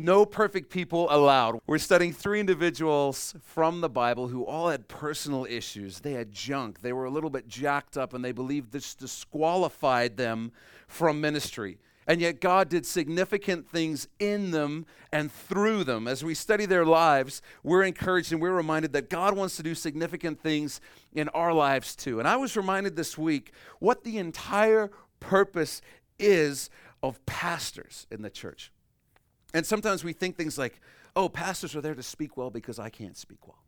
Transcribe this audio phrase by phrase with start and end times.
[0.00, 1.58] No perfect people allowed.
[1.66, 5.98] We're studying three individuals from the Bible who all had personal issues.
[5.98, 6.82] They had junk.
[6.82, 10.52] They were a little bit jacked up, and they believed this disqualified them
[10.86, 11.78] from ministry.
[12.06, 16.06] And yet, God did significant things in them and through them.
[16.06, 19.74] As we study their lives, we're encouraged and we're reminded that God wants to do
[19.74, 20.80] significant things
[21.12, 22.20] in our lives too.
[22.20, 25.82] And I was reminded this week what the entire purpose
[26.20, 26.70] is
[27.02, 28.70] of pastors in the church.
[29.54, 30.80] And sometimes we think things like,
[31.16, 33.62] oh, pastors are there to speak well because I can't speak well.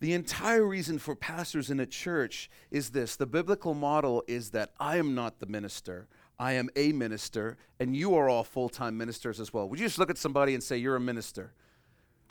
[0.00, 4.70] The entire reason for pastors in a church is this the biblical model is that
[4.80, 6.08] I am not the minister,
[6.38, 9.68] I am a minister, and you are all full time ministers as well.
[9.68, 11.52] Would you just look at somebody and say, You're a minister?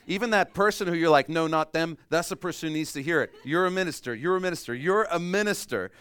[0.07, 3.03] Even that person who you're like, no, not them, that's the person who needs to
[3.03, 3.31] hear it.
[3.43, 4.15] You're a minister.
[4.15, 4.73] You're a minister.
[4.73, 5.91] You're a minister.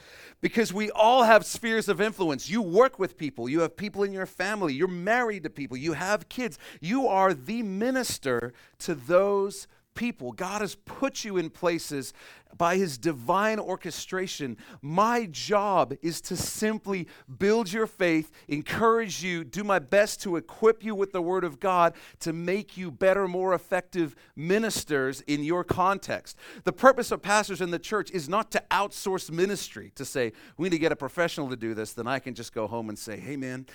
[0.40, 2.48] Because we all have spheres of influence.
[2.48, 3.48] You work with people.
[3.48, 4.72] You have people in your family.
[4.72, 5.76] You're married to people.
[5.76, 6.58] You have kids.
[6.80, 9.66] You are the minister to those
[9.98, 10.30] people.
[10.30, 12.14] God has put you in places
[12.56, 14.56] by His divine orchestration.
[14.80, 20.84] My job is to simply build your faith, encourage you, do my best to equip
[20.84, 25.64] you with the Word of God to make you better, more effective ministers in your
[25.64, 26.38] context.
[26.62, 30.68] The purpose of pastors in the church is not to outsource ministry, to say, we
[30.68, 32.98] need to get a professional to do this, then I can just go home and
[32.98, 33.66] say, hey, man,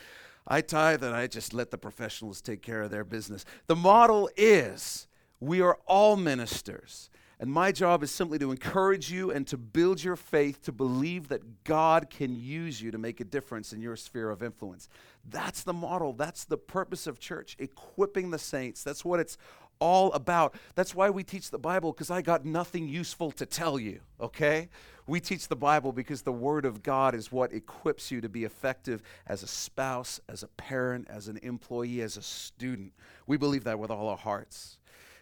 [0.47, 3.43] I tithe and I just let the professionals take care of their business.
[3.67, 5.07] The model is
[5.47, 7.09] we are all ministers.
[7.39, 11.27] And my job is simply to encourage you and to build your faith to believe
[11.27, 14.87] that God can use you to make a difference in your sphere of influence.
[15.29, 16.13] That's the model.
[16.13, 18.81] That's the purpose of church, equipping the saints.
[18.83, 19.37] That's what it's
[19.79, 20.55] all about.
[20.75, 24.69] That's why we teach the Bible, because I got nothing useful to tell you, okay?
[25.05, 28.45] We teach the Bible because the Word of God is what equips you to be
[28.45, 32.93] effective as a spouse, as a parent, as an employee, as a student.
[33.27, 34.77] We believe that with all our hearts.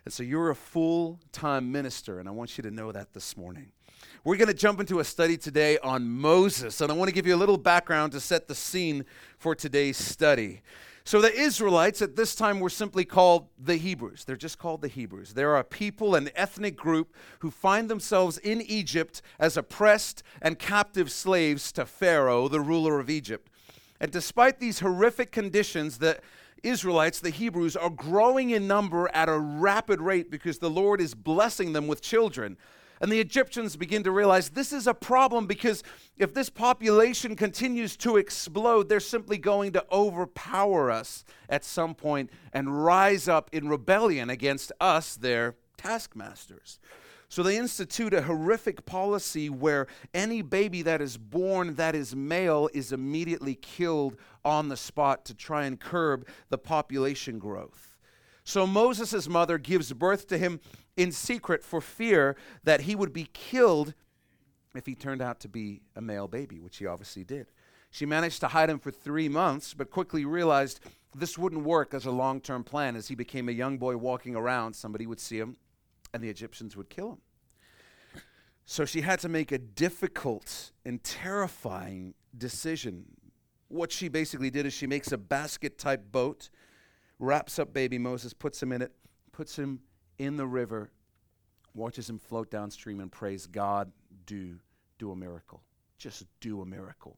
[0.06, 3.38] And so you're a full time minister, and I want you to know that this
[3.38, 3.72] morning.
[4.24, 7.28] We're going to jump into a study today on Moses, and I want to give
[7.28, 9.06] you a little background to set the scene
[9.38, 10.62] for today's study.
[11.04, 14.24] So, the Israelites at this time were simply called the Hebrews.
[14.24, 15.34] They're just called the Hebrews.
[15.34, 21.12] They're a people, an ethnic group who find themselves in Egypt as oppressed and captive
[21.12, 23.50] slaves to Pharaoh, the ruler of Egypt.
[24.00, 26.22] And despite these horrific conditions, that
[26.64, 31.16] Israelites, the Hebrews, are growing in number at a rapid rate because the Lord is
[31.16, 32.58] blessing them with children.
[33.02, 35.84] And the Egyptians begin to realize this is a problem because
[36.18, 42.30] if this population continues to explode, they're simply going to overpower us at some point
[42.54, 46.80] and rise up in rebellion against us, their taskmasters.
[47.30, 52.70] So they institute a horrific policy where any baby that is born that is male
[52.74, 57.96] is immediately killed on the spot to try and curb the population growth.
[58.44, 60.60] So Moses' mother gives birth to him
[60.98, 63.94] in secret for fear that he would be killed
[64.76, 67.48] if he turned out to be a male baby, which he obviously did.
[67.92, 70.82] She managed to hide him for three months, but quickly realized
[71.16, 72.98] this wouldn't work as a long term plan.
[72.98, 75.56] As he became a young boy walking around, somebody would see him
[76.14, 77.22] and the Egyptians would kill him.
[78.66, 83.06] So she had to make a difficult and terrifying decision.
[83.68, 86.50] What she basically did is she makes a basket type boat,
[87.20, 88.92] wraps up baby Moses, puts him in it,
[89.32, 89.82] puts him
[90.20, 90.92] in the river,
[91.74, 93.92] watches him float downstream, and prays, God,
[94.26, 94.60] do,
[95.00, 95.64] do a miracle.
[95.98, 97.18] Just do a miracle.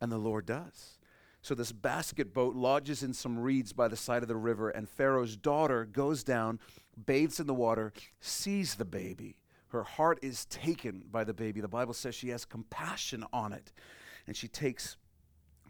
[0.00, 0.98] And the Lord does.
[1.42, 4.88] So this basket boat lodges in some reeds by the side of the river, and
[4.88, 6.60] Pharaoh's daughter goes down,
[7.06, 9.36] bathes in the water, sees the baby.
[9.68, 11.60] Her heart is taken by the baby.
[11.60, 13.72] The Bible says she has compassion on it,
[14.26, 14.96] and she takes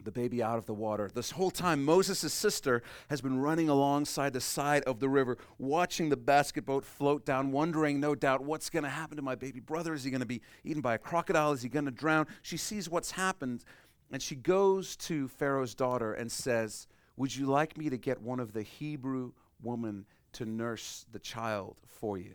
[0.04, 1.10] the baby out of the water.
[1.12, 6.08] This whole time, Moses' sister has been running alongside the side of the river, watching
[6.08, 9.60] the basket boat float down, wondering, no doubt, what's going to happen to my baby
[9.60, 9.94] brother?
[9.94, 11.52] Is he going to be eaten by a crocodile?
[11.52, 12.26] Is he going to drown?
[12.42, 13.64] She sees what's happened,
[14.12, 16.86] and she goes to Pharaoh's daughter and says,
[17.16, 21.76] Would you like me to get one of the Hebrew women to nurse the child
[21.86, 22.34] for you?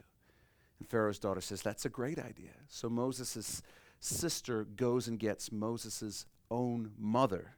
[0.80, 2.52] And Pharaoh's daughter says, That's a great idea.
[2.68, 3.62] So Moses'
[4.00, 7.56] sister goes and gets Moses' own mother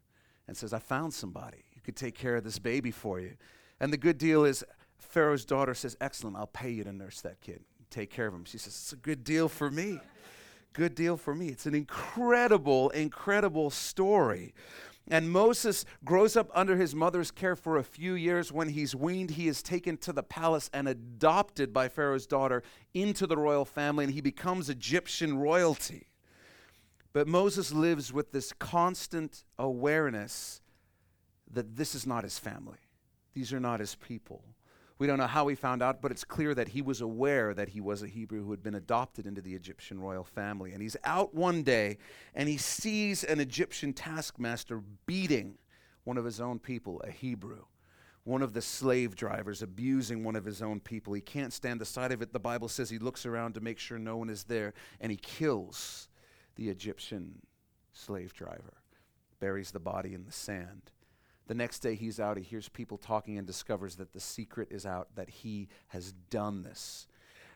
[0.48, 3.33] and says, I found somebody who could take care of this baby for you.
[3.80, 4.63] And the good deal is,
[4.98, 7.62] Pharaoh's daughter says, Excellent, I'll pay you to nurse that kid.
[7.89, 8.45] Take care of him.
[8.45, 10.00] She says, It's a good deal for me.
[10.74, 11.48] Good deal for me.
[11.48, 14.54] It's an incredible, incredible story.
[15.07, 18.52] And Moses grows up under his mother's care for a few years.
[18.52, 22.63] When he's weaned, he is taken to the palace and adopted by Pharaoh's daughter
[22.94, 26.07] into the royal family, and he becomes Egyptian royalty.
[27.13, 30.62] But Moses lives with this constant awareness
[31.52, 32.80] that this is not his family.
[33.34, 34.44] These are not his people.
[34.97, 37.69] We don't know how he found out, but it's clear that he was aware that
[37.69, 40.71] he was a Hebrew who had been adopted into the Egyptian royal family.
[40.71, 41.97] And he's out one day
[42.33, 45.57] and he sees an Egyptian taskmaster beating
[46.06, 47.65] one of his own people, a Hebrew.
[48.24, 51.13] One of the slave drivers abusing one of his own people.
[51.13, 52.31] He can't stand the sight of it.
[52.31, 55.18] The Bible says he looks around to make sure no one is there and he
[55.18, 56.07] kills
[56.56, 57.42] the Egyptian
[57.92, 58.77] slave driver,
[59.39, 60.92] buries the body in the sand.
[61.47, 64.86] The next day he's out, he hears people talking and discovers that the secret is
[64.86, 67.07] out that he has done this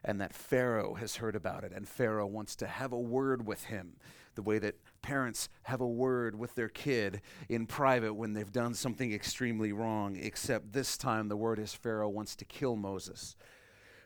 [0.04, 3.66] and that Pharaoh has heard about it and Pharaoh wants to have a word with
[3.66, 3.98] him.
[4.36, 8.74] The way that parents have a word with their kid in private when they've done
[8.74, 13.36] something extremely wrong, except this time the word is Pharaoh wants to kill Moses.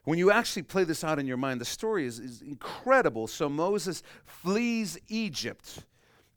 [0.06, 3.28] When you actually play this out in your mind, the story is, is incredible.
[3.28, 5.86] So Moses flees Egypt,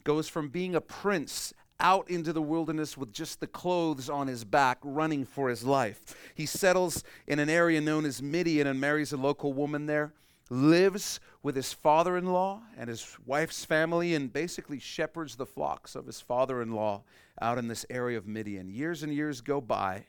[0.05, 4.45] goes from being a prince out into the wilderness with just the clothes on his
[4.45, 6.15] back, running for his life.
[6.35, 10.13] He settles in an area known as Midian and marries a local woman there,
[10.49, 15.95] lives with his father in law and his wife's family, and basically shepherds the flocks
[15.95, 17.03] of his father in law
[17.41, 18.69] out in this area of Midian.
[18.69, 20.07] Years and years go by,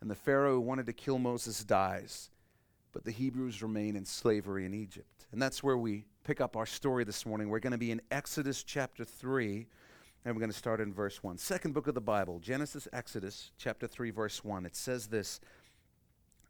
[0.00, 2.30] and the Pharaoh who wanted to kill Moses dies,
[2.92, 5.26] but the Hebrews remain in slavery in Egypt.
[5.32, 7.48] And that's where we pick up our story this morning.
[7.48, 9.66] We're going to be in Exodus chapter 3
[10.24, 11.38] and we're going to start in verse 1.
[11.38, 14.66] Second book of the Bible, Genesis, Exodus, chapter 3, verse 1.
[14.66, 15.40] It says this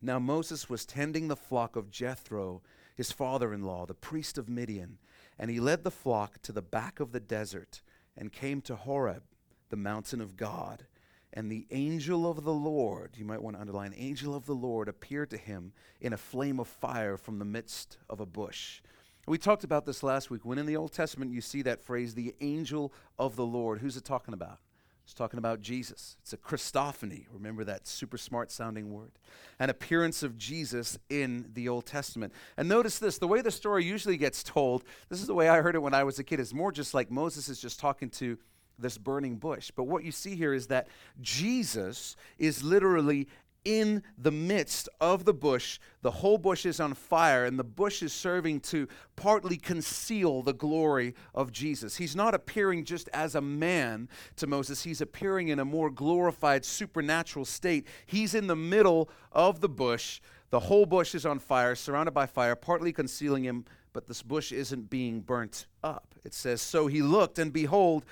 [0.02, 2.62] Now Moses was tending the flock of Jethro,
[2.96, 4.98] his father in law, the priest of Midian,
[5.38, 7.82] and he led the flock to the back of the desert
[8.16, 9.22] and came to Horeb,
[9.68, 10.86] the mountain of God.
[11.32, 14.88] And the angel of the Lord, you might want to underline, angel of the Lord
[14.88, 18.82] appeared to him in a flame of fire from the midst of a bush.
[19.30, 20.44] We talked about this last week.
[20.44, 23.96] When in the Old Testament you see that phrase, the angel of the Lord, who's
[23.96, 24.58] it talking about?
[25.04, 26.16] It's talking about Jesus.
[26.20, 27.26] It's a Christophany.
[27.32, 29.12] Remember that super smart sounding word?
[29.60, 32.32] An appearance of Jesus in the Old Testament.
[32.56, 35.60] And notice this the way the story usually gets told, this is the way I
[35.60, 38.10] heard it when I was a kid, is more just like Moses is just talking
[38.10, 38.36] to
[38.80, 39.70] this burning bush.
[39.76, 40.88] But what you see here is that
[41.20, 43.28] Jesus is literally
[43.64, 45.78] in the midst of the bush.
[46.02, 50.52] The whole bush is on fire, and the bush is serving to partly conceal the
[50.52, 51.96] glory of Jesus.
[51.96, 56.64] He's not appearing just as a man to Moses, he's appearing in a more glorified
[56.64, 57.86] supernatural state.
[58.06, 60.20] He's in the middle of the bush.
[60.50, 64.52] The whole bush is on fire, surrounded by fire, partly concealing him, but this bush
[64.52, 66.14] isn't being burnt up.
[66.24, 68.04] It says, So he looked, and behold,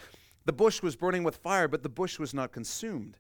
[0.44, 3.18] the bush was burning with fire, but the bush was not consumed.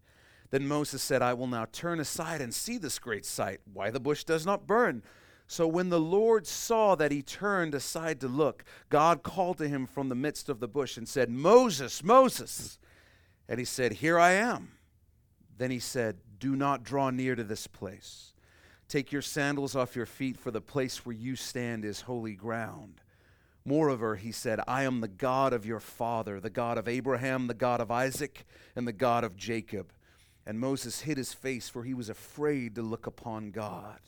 [0.50, 4.00] Then Moses said, I will now turn aside and see this great sight, why the
[4.00, 5.02] bush does not burn.
[5.46, 9.86] So when the Lord saw that he turned aside to look, God called to him
[9.86, 12.78] from the midst of the bush and said, Moses, Moses.
[13.48, 14.72] And he said, Here I am.
[15.56, 18.34] Then he said, Do not draw near to this place.
[18.88, 23.00] Take your sandals off your feet, for the place where you stand is holy ground.
[23.64, 27.54] Moreover, he said, I am the God of your father, the God of Abraham, the
[27.54, 29.92] God of Isaac, and the God of Jacob.
[30.48, 33.98] And Moses hid his face, for he was afraid to look upon God.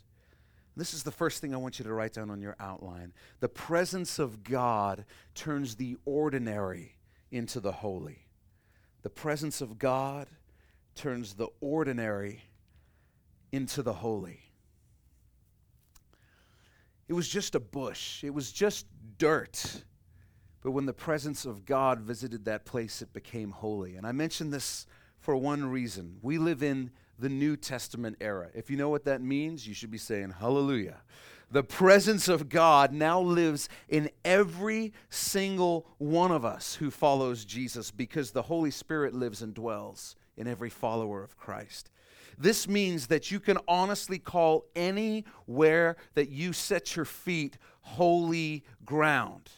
[0.74, 3.12] This is the first thing I want you to write down on your outline.
[3.40, 5.04] The presence of God
[5.34, 6.96] turns the ordinary
[7.30, 8.26] into the holy.
[9.02, 10.28] The presence of God
[10.94, 12.40] turns the ordinary
[13.52, 14.40] into the holy.
[17.06, 18.86] It was just a bush, it was just
[19.18, 19.84] dirt.
[20.62, 23.96] But when the presence of God visited that place, it became holy.
[23.96, 24.86] And I mentioned this
[25.20, 26.16] for one reason.
[26.22, 28.48] We live in the New Testament era.
[28.54, 31.02] If you know what that means, you should be saying hallelujah.
[31.52, 37.90] The presence of God now lives in every single one of us who follows Jesus
[37.90, 41.90] because the Holy Spirit lives and dwells in every follower of Christ.
[42.38, 49.50] This means that you can honestly call anywhere that you set your feet holy ground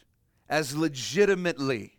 [0.48, 1.98] as legitimately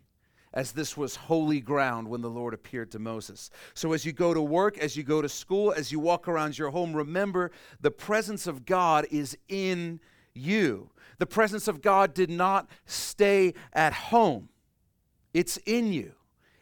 [0.54, 3.50] as this was holy ground when the Lord appeared to Moses.
[3.74, 6.56] So, as you go to work, as you go to school, as you walk around
[6.56, 10.00] your home, remember the presence of God is in
[10.32, 10.90] you.
[11.18, 14.48] The presence of God did not stay at home,
[15.34, 16.12] it's in you.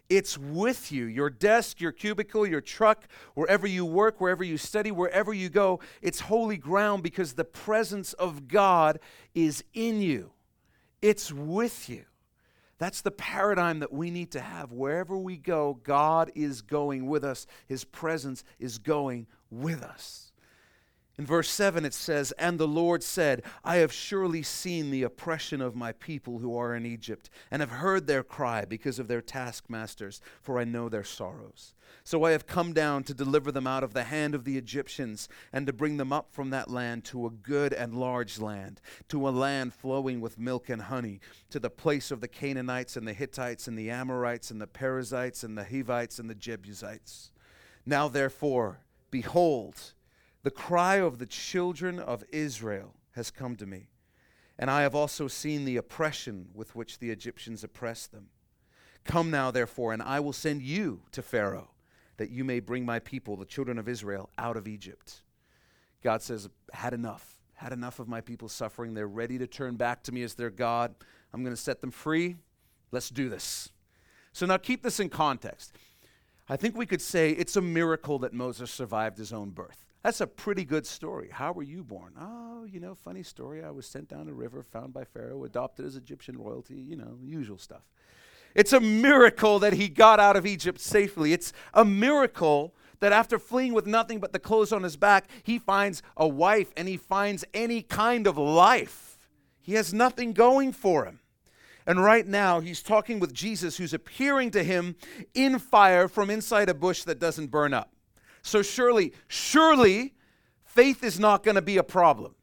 [0.09, 1.07] It's with you.
[1.07, 5.81] Your desk, your cubicle, your truck, wherever you work, wherever you study, wherever you go,
[6.03, 9.01] it's holy ground because the presence of God
[9.35, 10.33] is in you.
[11.01, 12.05] It's with you.
[12.83, 14.73] That's the paradigm that we need to have.
[14.73, 20.32] Wherever we go, God is going with us, His presence is going with us.
[21.19, 25.61] In verse 7, it says, And the Lord said, I have surely seen the oppression
[25.61, 29.21] of my people who are in Egypt, and have heard their cry because of their
[29.21, 31.75] taskmasters, for I know their sorrows.
[32.03, 35.29] So I have come down to deliver them out of the hand of the Egyptians,
[35.53, 39.29] and to bring them up from that land to a good and large land, to
[39.29, 43.13] a land flowing with milk and honey, to the place of the Canaanites and the
[43.13, 47.31] Hittites and the Amorites and the Perizzites and the Hivites and the Jebusites.
[47.85, 49.93] Now therefore, behold,
[50.43, 53.89] the cry of the children of Israel has come to me,
[54.59, 58.29] and I have also seen the oppression with which the Egyptians oppress them.
[59.05, 61.71] Come now, therefore, and I will send you to Pharaoh,
[62.17, 65.23] that you may bring my people, the children of Israel, out of Egypt.
[66.03, 67.39] God says, Had enough.
[67.55, 68.95] Had enough of my people suffering.
[68.95, 70.95] They're ready to turn back to me as their God.
[71.33, 72.37] I'm going to set them free.
[72.91, 73.71] Let's do this.
[74.33, 75.77] So now keep this in context.
[76.49, 79.92] I think we could say it's a miracle that Moses survived his own birth.
[80.03, 81.29] That's a pretty good story.
[81.31, 82.15] How were you born?
[82.21, 83.63] Oh, you know, funny story.
[83.63, 87.19] I was sent down a river, found by Pharaoh, adopted as Egyptian royalty, you know,
[87.23, 87.83] usual stuff.
[88.55, 91.33] It's a miracle that he got out of Egypt safely.
[91.33, 95.59] It's a miracle that after fleeing with nothing but the clothes on his back, he
[95.59, 99.19] finds a wife and he finds any kind of life.
[99.61, 101.21] He has nothing going for him.
[101.87, 104.97] And right now, he's talking with Jesus, who's appearing to him
[105.35, 107.93] in fire from inside a bush that doesn't burn up.
[108.43, 110.15] So surely, surely,
[110.65, 112.35] faith is not going to be a problem.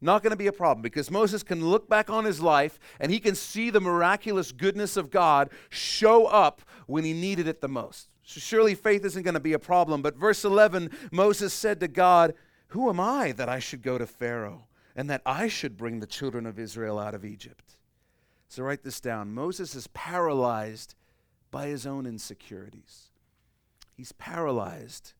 [0.00, 3.12] Not going to be a problem because Moses can look back on his life and
[3.12, 7.68] he can see the miraculous goodness of God show up when he needed it the
[7.68, 8.08] most.
[8.24, 10.02] So surely faith isn't going to be a problem.
[10.02, 12.34] But verse 11, Moses said to God,
[12.68, 16.06] Who am I that I should go to Pharaoh and that I should bring the
[16.06, 17.76] children of Israel out of Egypt?
[18.48, 19.32] So write this down.
[19.32, 20.94] Moses is paralyzed
[21.52, 23.10] by his own insecurities.
[23.96, 25.12] He's paralyzed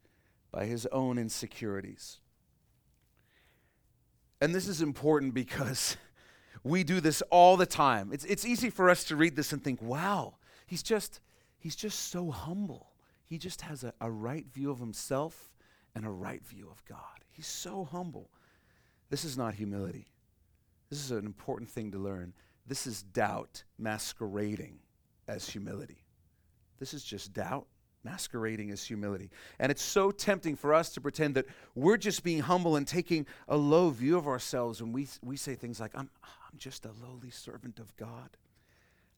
[0.52, 2.20] by his own insecurities.
[4.40, 5.96] And this is important because
[6.64, 8.10] we do this all the time.
[8.12, 10.34] It's, it's easy for us to read this and think, wow,
[10.66, 11.20] he's just,
[11.58, 12.92] he's just so humble.
[13.24, 15.52] He just has a, a right view of himself
[15.94, 16.98] and a right view of God.
[17.30, 18.30] He's so humble.
[19.08, 20.06] This is not humility.
[20.90, 22.34] This is an important thing to learn.
[22.66, 24.80] This is doubt masquerading
[25.26, 26.04] as humility.
[26.78, 27.66] This is just doubt
[28.04, 29.30] masquerading as humility.
[29.58, 33.26] And it's so tempting for us to pretend that we're just being humble and taking
[33.48, 36.90] a low view of ourselves when we, we say things like, I'm, I'm just a
[37.02, 38.36] lowly servant of God.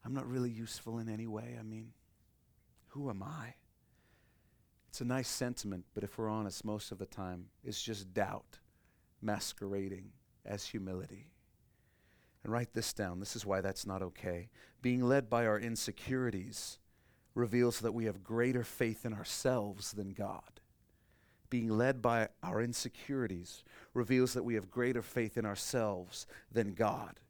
[0.05, 1.57] I'm not really useful in any way.
[1.59, 1.93] I mean,
[2.89, 3.55] who am I?
[4.91, 8.59] It's a nice sentiment, but if we're honest, most of the time, it's just doubt
[9.21, 10.11] masquerading
[10.45, 11.27] as humility.
[12.45, 13.21] And write this down.
[13.21, 14.51] This is why that's not okay.
[14.83, 16.79] Being led by our insecurities
[17.35, 20.43] reveals that we have greater faith in ourselves than God.
[21.51, 23.63] Being led by our insecurities
[23.93, 27.21] reveals that we have greater faith in ourselves than God.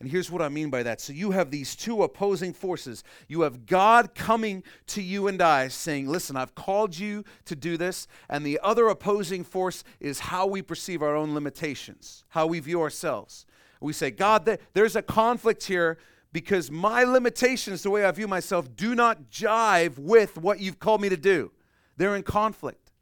[0.00, 1.00] And here's what I mean by that.
[1.00, 3.02] So you have these two opposing forces.
[3.26, 7.76] You have God coming to you and I saying, Listen, I've called you to do
[7.76, 8.06] this.
[8.28, 12.80] And the other opposing force is how we perceive our own limitations, how we view
[12.80, 13.44] ourselves.
[13.80, 15.98] We say, God, there's a conflict here
[16.32, 21.00] because my limitations, the way I view myself, do not jive with what you've called
[21.00, 21.50] me to do.
[21.96, 22.92] They're in conflict.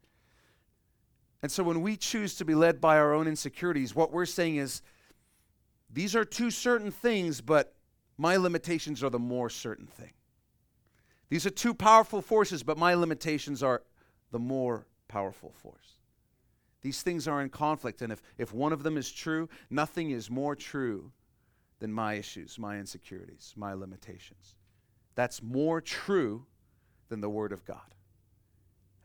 [1.43, 4.55] And so when we choose to be led by our own insecurities, what we're saying
[4.57, 4.81] is
[5.89, 7.75] these are two certain things, but
[8.17, 10.13] my limitations are the more certain thing.
[11.29, 13.83] These are two powerful forces, but my limitations are
[14.31, 15.99] the more powerful force.
[16.81, 20.29] These things are in conflict, and if, if one of them is true, nothing is
[20.29, 21.11] more true
[21.79, 24.55] than my issues, my insecurities, my limitations.
[25.15, 26.45] That's more true
[27.09, 27.95] than the Word of God.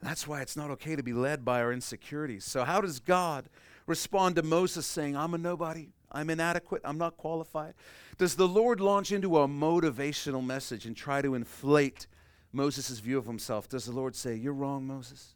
[0.00, 2.44] And that's why it's not okay to be led by our insecurities.
[2.44, 3.48] So, how does God
[3.86, 7.74] respond to Moses saying, I'm a nobody, I'm inadequate, I'm not qualified?
[8.18, 12.06] Does the Lord launch into a motivational message and try to inflate
[12.52, 13.68] Moses' view of himself?
[13.68, 15.34] Does the Lord say, You're wrong, Moses?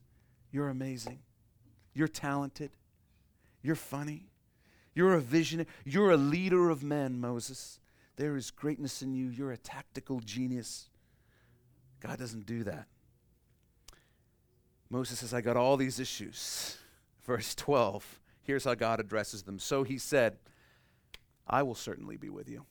[0.51, 1.21] You're amazing.
[1.95, 2.71] You're talented.
[3.63, 4.29] You're funny.
[4.97, 5.69] You're a visionary.
[5.85, 7.79] You're a leader of men, Moses.
[8.17, 9.29] There is greatness in you.
[9.29, 10.89] You're a tactical genius.
[12.01, 12.87] God doesn't do that.
[14.89, 16.79] Moses says, I got all these issues.
[17.27, 19.59] Verse 12, here's how God addresses them.
[19.59, 20.39] So he said,
[21.47, 22.65] I will certainly be with you.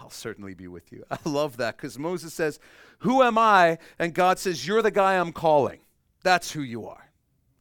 [0.00, 1.04] I'll certainly be with you.
[1.12, 2.58] I love that because Moses says,
[3.00, 3.78] Who am I?
[4.00, 5.78] And God says, You're the guy I'm calling.
[6.24, 7.12] That's who you are.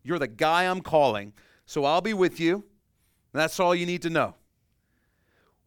[0.02, 1.34] You're the guy I'm calling.
[1.68, 2.64] So I'll be with you.
[3.34, 4.36] That's all you need to know.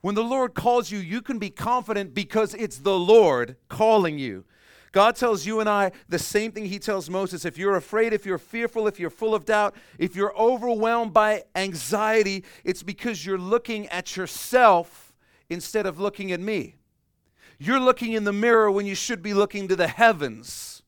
[0.00, 4.44] When the Lord calls you, you can be confident because it's the Lord calling you.
[4.92, 7.44] God tells you and I the same thing He tells Moses.
[7.44, 11.44] If you're afraid, if you're fearful, if you're full of doubt, if you're overwhelmed by
[11.54, 15.12] anxiety, it's because you're looking at yourself
[15.48, 16.76] instead of looking at me.
[17.58, 20.82] You're looking in the mirror when you should be looking to the heavens.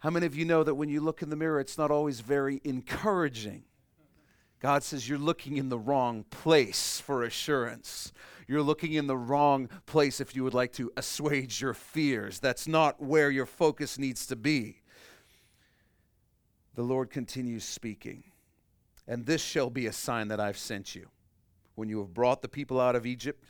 [0.00, 2.20] How many of you know that when you look in the mirror, it's not always
[2.20, 3.64] very encouraging?
[4.62, 8.12] God says you're looking in the wrong place for assurance.
[8.46, 12.38] You're looking in the wrong place if you would like to assuage your fears.
[12.38, 14.82] That's not where your focus needs to be.
[16.76, 18.22] The Lord continues speaking.
[19.08, 21.08] And this shall be a sign that I've sent you.
[21.74, 23.44] When you have brought the people out of Egypt,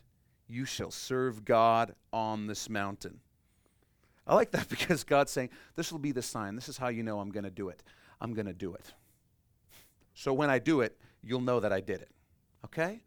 [0.48, 3.20] you shall serve God on this mountain.
[4.26, 6.54] I like that because God's saying, This will be the sign.
[6.54, 7.82] This is how you know I'm going to do it.
[8.18, 8.94] I'm going to do it.
[10.22, 12.10] So when I do it, you'll know that I did it.
[12.64, 13.00] Okay?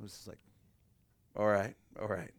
[0.00, 0.38] Was like,
[1.34, 2.30] all right, all right.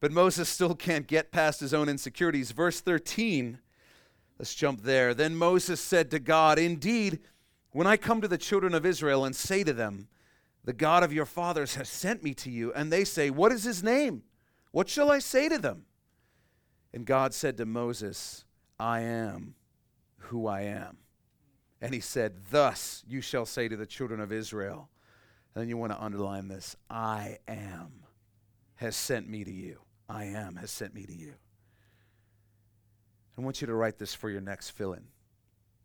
[0.00, 2.50] But Moses still can't get past his own insecurities.
[2.50, 3.60] Verse 13,
[4.36, 5.14] let's jump there.
[5.14, 7.20] Then Moses said to God, Indeed,
[7.70, 10.08] when I come to the children of Israel and say to them,
[10.64, 13.62] The God of your fathers has sent me to you, and they say, What is
[13.62, 14.24] his name?
[14.72, 15.84] What shall I say to them?
[16.92, 18.44] And God said to Moses,
[18.80, 19.54] I am
[20.16, 20.98] who I am.
[21.80, 24.88] And he said, Thus you shall say to the children of Israel.
[25.54, 28.04] And then you want to underline this I am
[28.76, 29.80] has sent me to you.
[30.08, 31.34] I am has sent me to you.
[33.36, 35.04] I want you to write this for your next fill in.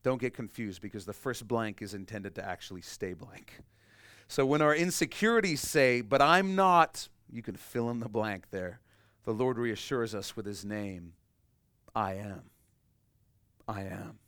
[0.03, 3.62] Don't get confused because the first blank is intended to actually stay blank.
[4.27, 8.79] So when our insecurities say, But I'm not, you can fill in the blank there.
[9.24, 11.13] The Lord reassures us with his name
[11.93, 12.43] I am.
[13.67, 14.20] I am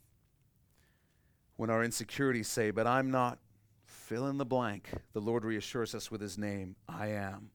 [1.64, 3.40] when our insecurities say, But I'm not,
[3.86, 7.52] fill in the blank, the Lord reassures us with his name I am.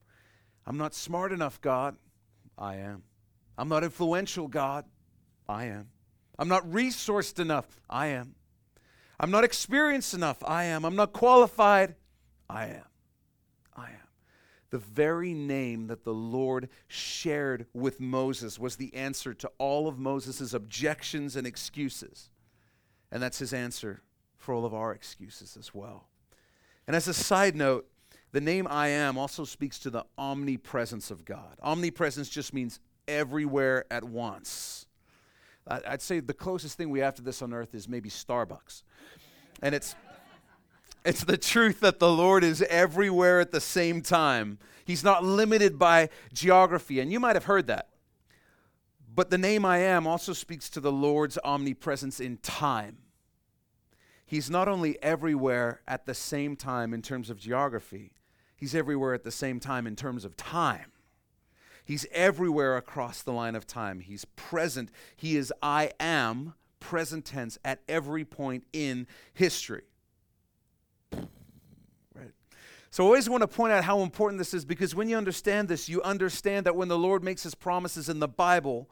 [0.64, 1.94] I'm not smart enough, God.
[2.56, 3.02] I am.
[3.58, 4.86] I'm not influential, God.
[5.46, 5.90] I am.
[6.38, 7.82] I'm not resourced enough.
[7.90, 8.34] I am.
[9.20, 10.38] I'm not experienced enough.
[10.42, 10.86] I am.
[10.86, 11.94] I'm not qualified.
[12.48, 12.88] I am.
[13.76, 14.08] I am.
[14.70, 19.98] The very name that the Lord shared with Moses was the answer to all of
[19.98, 22.30] Moses' objections and excuses.
[23.10, 24.02] And that's his answer
[24.36, 26.08] for all of our excuses as well.
[26.86, 27.86] And as a side note,
[28.32, 31.56] the name I am also speaks to the omnipresence of God.
[31.62, 34.86] Omnipresence just means everywhere at once.
[35.66, 38.82] I'd say the closest thing we have to this on earth is maybe Starbucks.
[39.62, 39.94] And it's
[41.04, 44.58] it's the truth that the Lord is everywhere at the same time.
[44.84, 47.00] He's not limited by geography.
[47.00, 47.88] And you might have heard that.
[49.18, 52.98] But the name I am also speaks to the Lord's omnipresence in time.
[54.24, 58.12] He's not only everywhere at the same time in terms of geography,
[58.56, 60.92] he's everywhere at the same time in terms of time.
[61.84, 63.98] He's everywhere across the line of time.
[63.98, 64.88] He's present.
[65.16, 69.82] He is I am, present tense, at every point in history.
[72.90, 75.68] So I always want to point out how important this is because when you understand
[75.68, 78.88] this, you understand that when the Lord makes his promises in the Bible,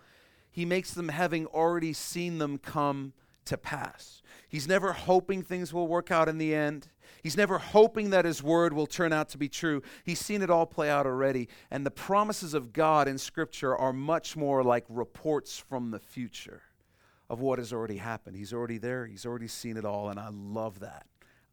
[0.57, 3.13] he makes them having already seen them come
[3.45, 4.23] to pass.
[4.49, 6.89] He's never hoping things will work out in the end.
[7.23, 9.83] He's never hoping that his word will turn out to be true.
[10.03, 11.51] He's seen it all play out already.
[11.71, 16.63] And the promises of God in Scripture are much more like reports from the future
[17.29, 18.35] of what has already happened.
[18.35, 21.05] He's already there, he's already seen it all, and I love that.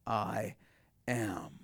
[0.08, 0.56] I
[1.10, 1.63] am.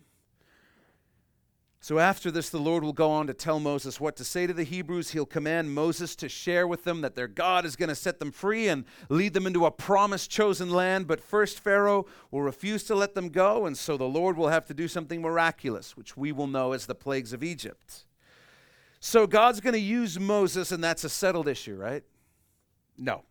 [1.90, 4.54] So after this, the Lord will go on to tell Moses what to say to
[4.54, 5.10] the Hebrews.
[5.10, 8.32] He'll command Moses to share with them that their God is going to set them
[8.32, 11.08] free and lead them into a promised chosen land.
[11.08, 14.68] But first, Pharaoh will refuse to let them go, and so the Lord will have
[14.68, 18.06] to do something miraculous, which we will know as the plagues of Egypt.
[19.00, 22.04] So God's going to use Moses, and that's a settled issue, right?
[23.00, 23.24] No.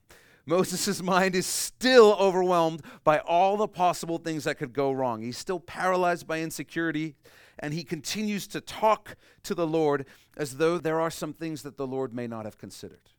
[0.46, 5.22] Moses' mind is still overwhelmed by all the possible things that could go wrong.
[5.22, 7.14] He's still paralyzed by insecurity
[7.58, 11.76] and he continues to talk to the Lord as though there are some things that
[11.76, 13.10] the Lord may not have considered.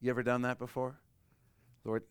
[0.00, 1.00] You ever done that before?
[1.84, 2.04] Lord,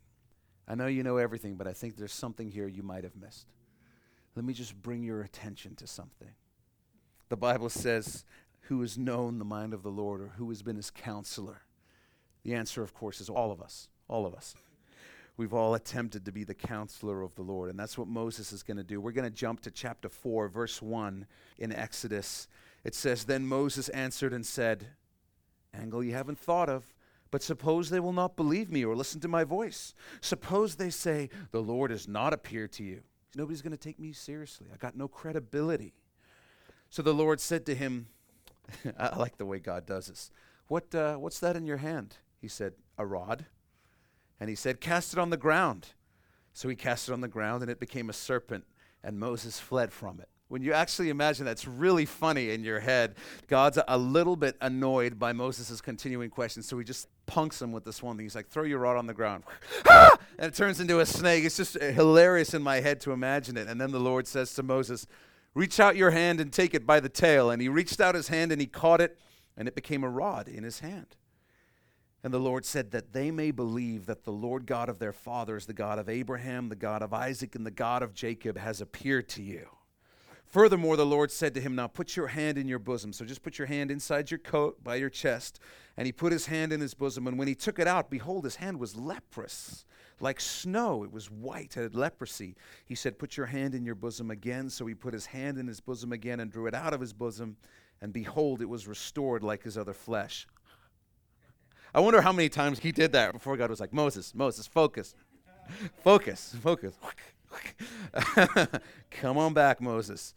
[0.68, 3.48] I know you know everything, but I think there's something here you might have missed.
[4.36, 6.32] Let me just bring your attention to something.
[7.30, 8.26] The Bible says,
[8.62, 11.62] Who has known the mind of the Lord or who has been his counselor?
[12.44, 13.90] The answer, of course, is all of us.
[14.08, 14.56] All of us.
[15.38, 18.64] We've all attempted to be the counselor of the Lord, and that's what Moses is
[18.64, 19.00] going to do.
[19.00, 21.28] We're going to jump to chapter 4, verse 1
[21.60, 22.48] in Exodus.
[22.84, 24.88] It says, Then Moses answered and said,
[25.76, 26.96] Angle you haven't thought of,
[27.30, 29.94] but suppose they will not believe me or listen to my voice.
[30.22, 33.02] Suppose they say, The Lord has not appeared to you.
[33.36, 34.68] Nobody's going to take me seriously.
[34.74, 35.94] I got no credibility.
[36.90, 38.08] So the Lord said to him,
[39.00, 40.32] I like the way God does this.
[40.68, 42.16] What, uh, what's that in your hand?
[42.42, 43.46] He said, A rod.
[44.40, 45.90] And he said, Cast it on the ground.
[46.54, 48.66] So he cast it on the ground, and it became a serpent,
[49.04, 50.28] and Moses fled from it.
[50.48, 53.16] When you actually imagine that's really funny in your head,
[53.48, 57.84] God's a little bit annoyed by Moses' continuing questions, so he just punks him with
[57.84, 58.26] this one thing.
[58.26, 59.44] He's like, throw your rod on the ground.
[59.88, 60.18] ah!
[60.40, 61.44] And it turns into a snake.
[61.44, 63.68] It's just hilarious in my head to imagine it.
[63.68, 65.06] And then the Lord says to Moses,
[65.54, 67.50] Reach out your hand and take it by the tail.
[67.50, 69.18] And he reached out his hand and he caught it,
[69.58, 71.16] and it became a rod in his hand.
[72.24, 75.66] And the Lord said that they may believe that the Lord God of their fathers,
[75.66, 79.30] the God of Abraham, the God of Isaac, and the God of Jacob, has appeared
[79.30, 79.68] to you.
[80.48, 83.12] Furthermore, the Lord said to him, Now put your hand in your bosom.
[83.12, 85.60] So just put your hand inside your coat by your chest.
[85.98, 87.28] And he put his hand in his bosom.
[87.28, 89.86] And when he took it out, behold, his hand was leprous,
[90.22, 91.04] like snow.
[91.04, 92.56] It was white, it had leprosy.
[92.86, 94.70] He said, Put your hand in your bosom again.
[94.70, 97.14] So he put his hand in his bosom again and drew it out of his
[97.14, 97.58] bosom.
[98.02, 100.48] And behold, it was restored like his other flesh.
[101.98, 105.16] I wonder how many times he did that before God was like, Moses, Moses, focus,
[106.04, 106.94] focus, focus.
[109.10, 110.36] Come on back, Moses.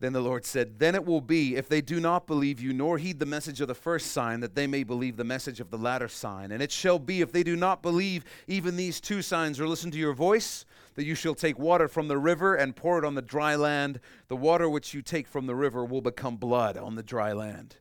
[0.00, 2.96] Then the Lord said, Then it will be, if they do not believe you, nor
[2.96, 5.76] heed the message of the first sign, that they may believe the message of the
[5.76, 6.50] latter sign.
[6.50, 9.90] And it shall be, if they do not believe even these two signs, or listen
[9.90, 13.14] to your voice, that you shall take water from the river and pour it on
[13.14, 14.00] the dry land.
[14.28, 17.76] The water which you take from the river will become blood on the dry land.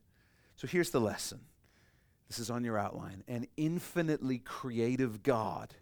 [0.57, 1.39] So here's the lesson.
[2.27, 3.23] This is on your outline.
[3.27, 5.75] An infinitely creative God,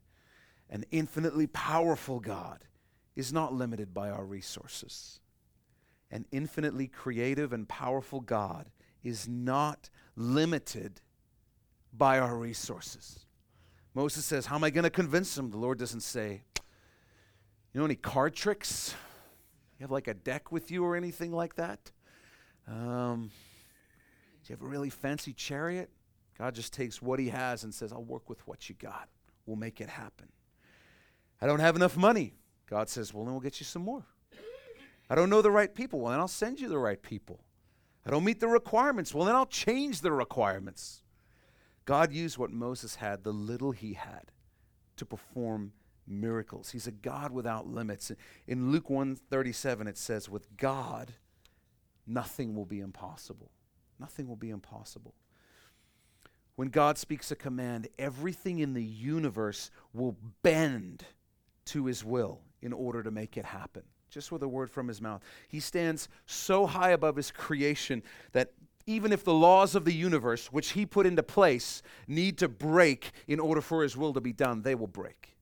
[0.70, 2.66] an infinitely powerful God
[3.16, 5.20] is not limited by our resources.
[6.12, 8.70] An infinitely creative and powerful God
[9.04, 11.02] is not limited
[11.96, 13.26] by our resources.
[13.94, 15.52] Moses says, How am I going to convince them?
[15.52, 16.42] The Lord doesn't say,
[17.74, 18.96] You know any card tricks?
[19.78, 21.92] You have like a deck with you or anything like that?
[22.68, 23.32] Um,
[24.44, 25.90] do you have a really fancy chariot?
[26.38, 29.10] God just takes what he has and says, I'll work with what you got.
[29.46, 30.30] We'll make it happen.
[31.41, 32.36] I don't have enough money.
[32.67, 34.06] God says, Well, then we'll get you some more.
[35.10, 36.00] I don't know the right people.
[36.00, 37.43] Well, then I'll send you the right people.
[38.06, 39.13] I don't meet the requirements.
[39.13, 41.04] Well, then I'll change the requirements.
[41.86, 44.32] God used what Moses had, the little he had,
[44.96, 45.74] to perform
[46.08, 46.72] miracles.
[46.72, 48.12] He's a God without limits.
[48.48, 51.13] In Luke 137 it says with God
[52.06, 53.52] nothing will be impossible.
[54.00, 55.13] Nothing will be impossible.
[56.56, 61.04] When God speaks a command, everything in the universe will bend
[61.66, 63.84] to his will in order to make it happen.
[64.10, 65.24] Just with a word from his mouth.
[65.48, 68.54] He stands so high above his creation that
[68.86, 73.12] even if the laws of the universe, which he put into place, need to break
[73.28, 75.34] in order for his will to be done, they will break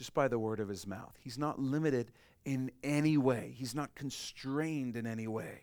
[0.00, 1.14] just by the word of his mouth.
[1.20, 2.10] He's not limited
[2.46, 5.60] in any way, he's not constrained in any way.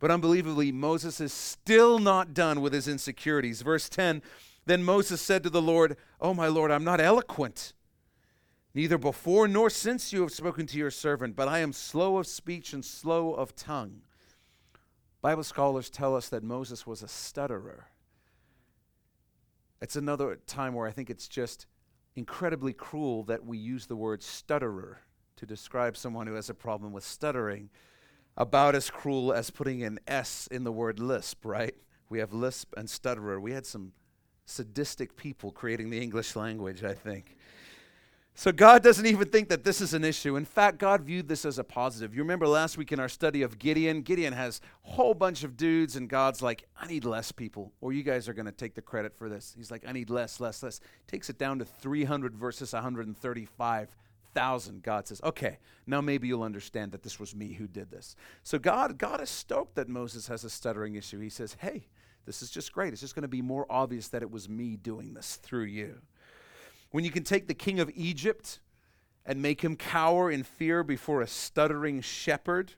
[0.00, 3.62] But unbelievably, Moses is still not done with his insecurities.
[3.62, 4.22] Verse 10
[4.66, 7.72] Then Moses said to the Lord, Oh, my Lord, I'm not eloquent
[8.74, 12.26] Neither before nor since you have spoken to your servant, but I am slow of
[12.26, 14.02] speech and slow of tongue.
[15.22, 17.86] Bible scholars tell us that Moses was a stutterer.
[19.80, 21.66] It's another time where I think it's just
[22.16, 24.98] incredibly cruel that we use the word stutterer
[25.36, 27.70] to describe someone who has a problem with stuttering.
[28.36, 31.74] About as cruel as putting an S in the word lisp, right?
[32.08, 33.40] We have lisp and stutterer.
[33.40, 33.92] We had some
[34.44, 37.36] sadistic people creating the English language, I think.
[38.36, 40.34] So God doesn't even think that this is an issue.
[40.34, 42.12] In fact, God viewed this as a positive.
[42.16, 45.56] You remember last week in our study of Gideon, Gideon has a whole bunch of
[45.56, 48.74] dudes, and God's like, I need less people, or you guys are going to take
[48.74, 49.54] the credit for this.
[49.56, 50.80] He's like, I need less, less, less.
[51.06, 52.74] Takes it down to 300 versus
[54.34, 54.82] 135,000.
[54.82, 58.16] God says, okay, now maybe you'll understand that this was me who did this.
[58.42, 61.20] So God, God is stoked that Moses has a stuttering issue.
[61.20, 61.86] He says, hey,
[62.26, 62.92] this is just great.
[62.92, 66.00] It's just going to be more obvious that it was me doing this through you.
[66.90, 68.60] When you can take the king of Egypt
[69.26, 72.72] and make him cower in fear before a stuttering shepherd,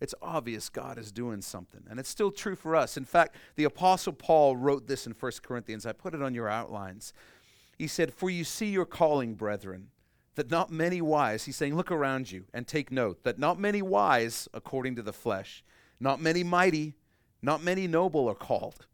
[0.00, 1.82] it's obvious God is doing something.
[1.90, 2.96] And it's still true for us.
[2.96, 5.86] In fact, the Apostle Paul wrote this in 1 Corinthians.
[5.86, 7.12] I put it on your outlines.
[7.78, 9.88] He said, For you see your calling, brethren,
[10.38, 13.82] that not many wise, he's saying, look around you and take note, that not many
[13.82, 15.64] wise according to the flesh,
[15.98, 16.94] not many mighty,
[17.42, 18.86] not many noble are called.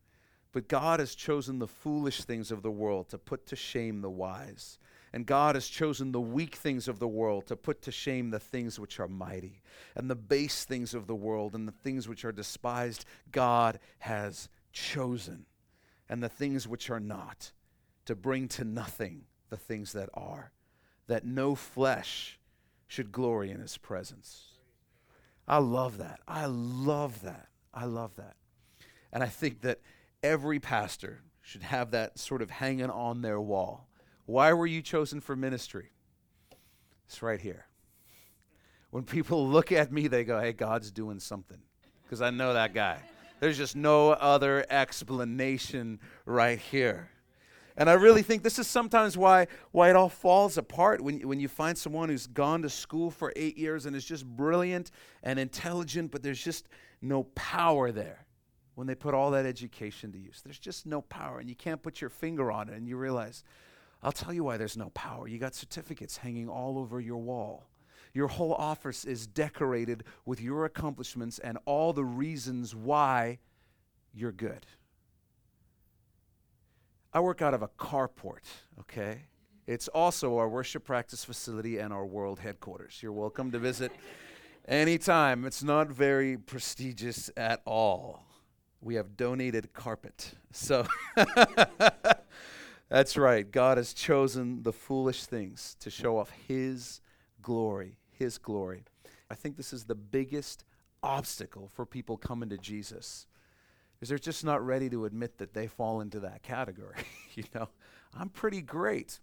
[0.52, 4.08] But God has chosen the foolish things of the world to put to shame the
[4.08, 4.78] wise.
[5.12, 8.40] And God has chosen the weak things of the world to put to shame the
[8.40, 9.60] things which are mighty.
[9.94, 14.48] And the base things of the world and the things which are despised, God has
[14.72, 15.44] chosen.
[16.08, 17.52] And the things which are not,
[18.06, 20.52] to bring to nothing the things that are,
[21.06, 22.38] that no flesh
[22.86, 24.54] should glory in his presence.
[25.46, 26.20] I love that.
[26.26, 27.48] I love that.
[27.72, 28.36] I love that.
[29.12, 29.80] And I think that
[30.22, 33.88] every pastor should have that sort of hanging on their wall.
[34.26, 35.90] Why were you chosen for ministry?
[37.06, 37.66] It's right here.
[38.90, 41.58] When people look at me, they go, hey, God's doing something.
[42.02, 42.98] Because I know that guy.
[43.40, 47.10] There's just no other explanation right here.
[47.76, 51.40] And I really think this is sometimes why, why it all falls apart when, when
[51.40, 54.92] you find someone who's gone to school for eight years and is just brilliant
[55.24, 56.68] and intelligent, but there's just
[57.02, 58.26] no power there
[58.76, 60.40] when they put all that education to use.
[60.44, 63.42] There's just no power, and you can't put your finger on it, and you realize,
[64.02, 65.26] I'll tell you why there's no power.
[65.26, 67.68] You got certificates hanging all over your wall.
[68.12, 73.38] Your whole office is decorated with your accomplishments and all the reasons why
[74.12, 74.66] you're good.
[77.14, 78.42] I work out of a carport,
[78.80, 79.22] okay?
[79.68, 82.98] It's also our worship practice facility and our world headquarters.
[83.00, 83.92] You're welcome to visit
[84.66, 85.44] anytime.
[85.44, 88.24] It's not very prestigious at all.
[88.80, 90.32] We have donated carpet.
[90.50, 90.88] So
[92.88, 93.48] that's right.
[93.48, 97.00] God has chosen the foolish things to show off His
[97.40, 98.00] glory.
[98.10, 98.82] His glory.
[99.30, 100.64] I think this is the biggest
[101.00, 103.28] obstacle for people coming to Jesus
[104.04, 106.96] is they're just not ready to admit that they fall into that category.
[107.34, 107.68] you know,
[108.14, 109.18] I'm pretty great.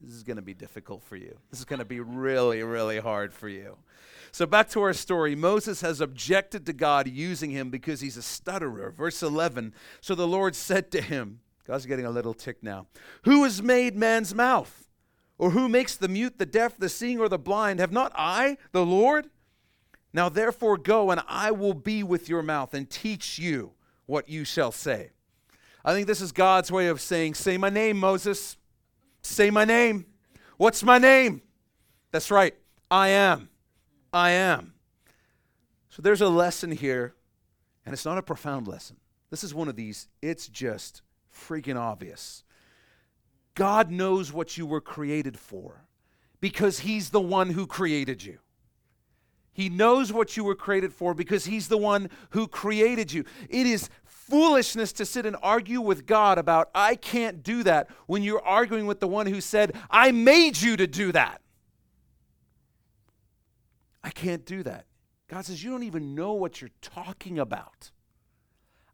[0.00, 1.36] This is going to be difficult for you.
[1.50, 3.76] This is going to be really, really hard for you.
[4.30, 5.34] So, back to our story.
[5.34, 8.92] Moses has objected to God using him because he's a stutterer.
[8.92, 12.86] Verse 11 So the Lord said to him, God's getting a little tick now,
[13.24, 14.86] Who has made man's mouth?
[15.36, 17.80] Or who makes the mute, the deaf, the seeing, or the blind?
[17.80, 19.30] Have not I, the Lord?
[20.12, 23.72] Now therefore go, and I will be with your mouth and teach you
[24.10, 25.10] what you shall say.
[25.84, 28.56] I think this is God's way of saying, Say my name, Moses.
[29.22, 30.06] Say my name.
[30.56, 31.42] What's my name?
[32.10, 32.54] That's right.
[32.90, 33.48] I am.
[34.12, 34.74] I am.
[35.88, 37.14] So there's a lesson here,
[37.86, 38.96] and it's not a profound lesson.
[39.30, 42.42] This is one of these, it's just freaking obvious.
[43.54, 45.84] God knows what you were created for
[46.40, 48.38] because He's the one who created you.
[49.52, 53.24] He knows what you were created for because He's the one who created you.
[53.48, 58.22] It is foolishness to sit and argue with God about, I can't do that, when
[58.22, 61.40] you're arguing with the one who said, I made you to do that.
[64.02, 64.86] I can't do that.
[65.28, 67.90] God says, You don't even know what you're talking about.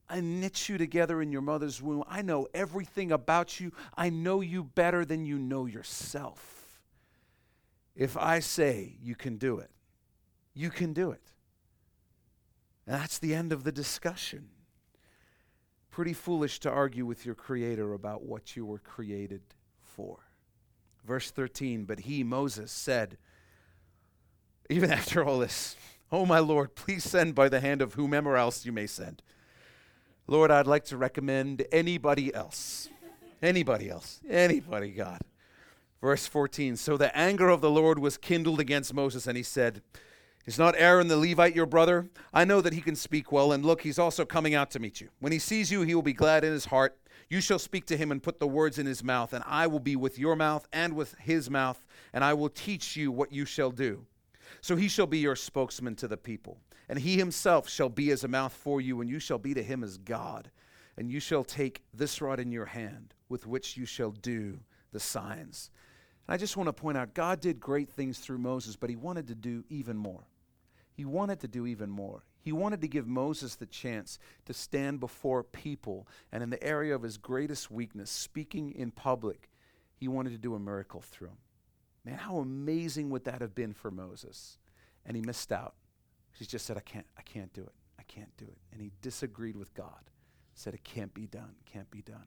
[0.08, 2.04] I knit you together in your mother's womb.
[2.08, 3.72] I know everything about you.
[3.96, 6.80] I know you better than you know yourself.
[7.94, 9.70] If I say you can do it,
[10.56, 11.20] you can do it.
[12.86, 14.48] And that's the end of the discussion.
[15.90, 19.42] Pretty foolish to argue with your Creator about what you were created
[19.82, 20.18] for.
[21.06, 23.18] Verse 13 But he, Moses, said,
[24.70, 25.76] even after all this,
[26.10, 29.22] Oh, my Lord, please send by the hand of whomever else you may send.
[30.28, 32.88] Lord, I'd like to recommend anybody else.
[33.42, 34.20] Anybody else.
[34.28, 35.20] Anybody, God.
[36.00, 39.82] Verse 14 So the anger of the Lord was kindled against Moses, and he said,
[40.46, 42.08] Is not Aaron the Levite your brother?
[42.32, 45.00] I know that he can speak well, and look, he's also coming out to meet
[45.00, 45.08] you.
[45.18, 46.96] When he sees you, he will be glad in his heart.
[47.28, 49.80] You shall speak to him and put the words in his mouth, and I will
[49.80, 53.44] be with your mouth and with his mouth, and I will teach you what you
[53.44, 54.06] shall do.
[54.60, 56.58] So he shall be your spokesman to the people.
[56.88, 59.62] And he himself shall be as a mouth for you, and you shall be to
[59.64, 60.52] him as God.
[60.96, 64.60] And you shall take this rod in your hand, with which you shall do
[64.92, 65.72] the signs.
[66.28, 68.96] And I just want to point out God did great things through Moses, but he
[68.96, 70.22] wanted to do even more.
[70.96, 72.24] He wanted to do even more.
[72.40, 76.94] He wanted to give Moses the chance to stand before people, and in the area
[76.94, 79.50] of his greatest weakness, speaking in public,
[79.96, 81.38] he wanted to do a miracle through him.
[82.04, 84.58] Man, how amazing would that have been for Moses?
[85.04, 85.74] And he missed out.
[86.38, 87.74] He just said, I can't, I can't do it.
[87.98, 88.58] I can't do it.
[88.72, 90.10] And he disagreed with God.
[90.54, 92.24] Said it can't be done, can't be done.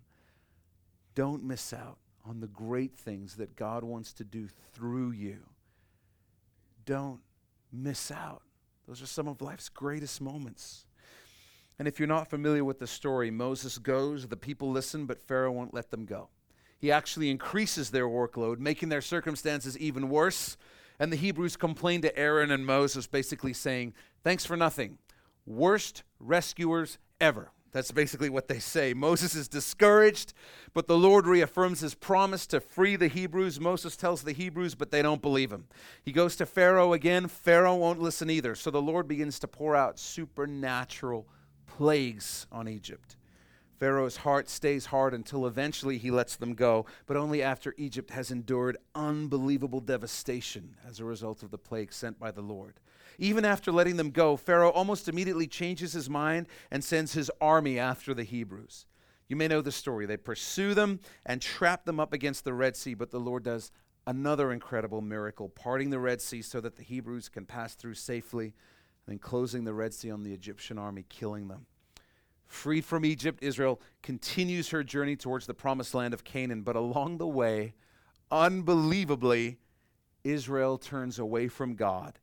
[1.15, 5.39] Don't miss out on the great things that God wants to do through you.
[6.85, 7.21] Don't
[7.71, 8.43] miss out.
[8.89, 10.85] Those are some of life's greatest moments.
[11.77, 15.51] And if you're not familiar with the story, Moses goes, the people listen, but Pharaoh
[15.51, 16.29] won't let them go.
[16.79, 20.57] He actually increases their workload, making their circumstances even worse
[20.99, 24.97] and the Hebrews complain to Aaron and Moses, basically saying, Thanks for nothing.
[25.45, 27.51] Worst rescuers ever.
[27.71, 28.93] That's basically what they say.
[28.93, 30.33] Moses is discouraged,
[30.73, 33.59] but the Lord reaffirms his promise to free the Hebrews.
[33.59, 35.67] Moses tells the Hebrews, but they don't believe him.
[36.03, 37.27] He goes to Pharaoh again.
[37.27, 38.55] Pharaoh won't listen either.
[38.55, 41.27] So the Lord begins to pour out supernatural
[41.67, 43.15] plagues on Egypt.
[43.79, 48.29] Pharaoh's heart stays hard until eventually he lets them go, but only after Egypt has
[48.29, 52.81] endured unbelievable devastation as a result of the plague sent by the Lord.
[53.19, 57.77] Even after letting them go, Pharaoh almost immediately changes his mind and sends his army
[57.77, 58.85] after the Hebrews.
[59.27, 60.05] You may know the story.
[60.05, 63.71] They pursue them and trap them up against the Red Sea, but the Lord does
[64.07, 68.45] another incredible miracle, parting the Red Sea so that the Hebrews can pass through safely,
[68.45, 71.65] and then closing the Red Sea on the Egyptian army, killing them.
[72.47, 77.17] Freed from Egypt, Israel continues her journey towards the promised land of Canaan, but along
[77.17, 77.75] the way,
[78.31, 79.59] unbelievably,
[80.23, 82.17] Israel turns away from God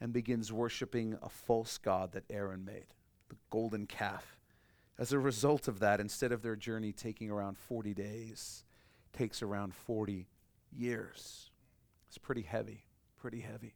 [0.00, 2.86] and begins worshiping a false god that Aaron made,
[3.28, 4.38] the golden calf.
[4.98, 8.64] As a result of that, instead of their journey taking around 40 days,
[9.12, 10.28] takes around 40
[10.72, 11.50] years.
[12.08, 12.84] It's pretty heavy,
[13.20, 13.74] pretty heavy.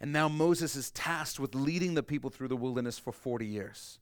[0.00, 3.98] And now Moses is tasked with leading the people through the wilderness for 40 years.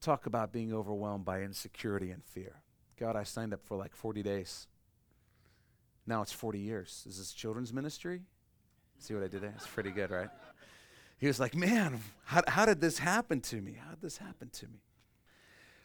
[0.00, 2.62] Talk about being overwhelmed by insecurity and fear.
[2.98, 4.66] God, I signed up for like 40 days.
[6.06, 7.04] Now it's 40 years.
[7.08, 8.22] Is this children's ministry?
[9.02, 9.52] See what I did there?
[9.56, 10.28] It's pretty good, right?
[11.18, 13.76] He was like, Man, how, how did this happen to me?
[13.84, 14.78] How did this happen to me?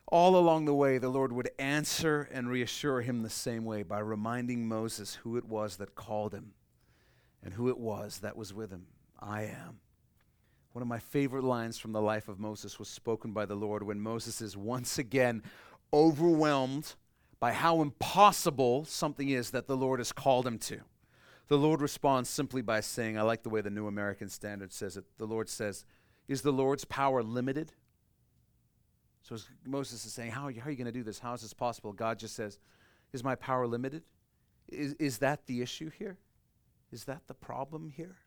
[0.10, 3.99] All along the way, the Lord would answer and reassure him the same way by
[3.99, 6.53] reminding Moses who it was that called him
[7.43, 8.86] and who it was that was with him.
[9.19, 9.80] I am.
[10.73, 13.82] One of my favorite lines from the life of Moses was spoken by the Lord
[13.82, 15.41] when Moses is once again
[15.91, 16.93] overwhelmed
[17.39, 20.82] by how impossible something is that the Lord has called him to.
[21.47, 24.97] The Lord responds simply by saying, I like the way the New American Standard says
[24.97, 25.05] it.
[25.17, 25.86] The Lord says,
[26.27, 27.71] Is the Lord's power limited?
[29.21, 31.19] So Moses is saying, How are you, you going to do this?
[31.19, 31.93] How is this possible?
[31.93, 32.60] God just says,
[33.13, 34.03] Is my power limited?
[34.67, 36.17] Is, is that the issue here?
[36.91, 38.17] Is that the problem here?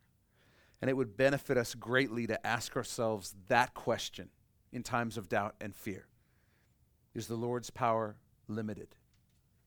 [0.81, 4.31] And it would benefit us greatly to ask ourselves that question
[4.73, 6.07] in times of doubt and fear.
[7.15, 8.17] Is the Lord's power
[8.49, 8.95] limited?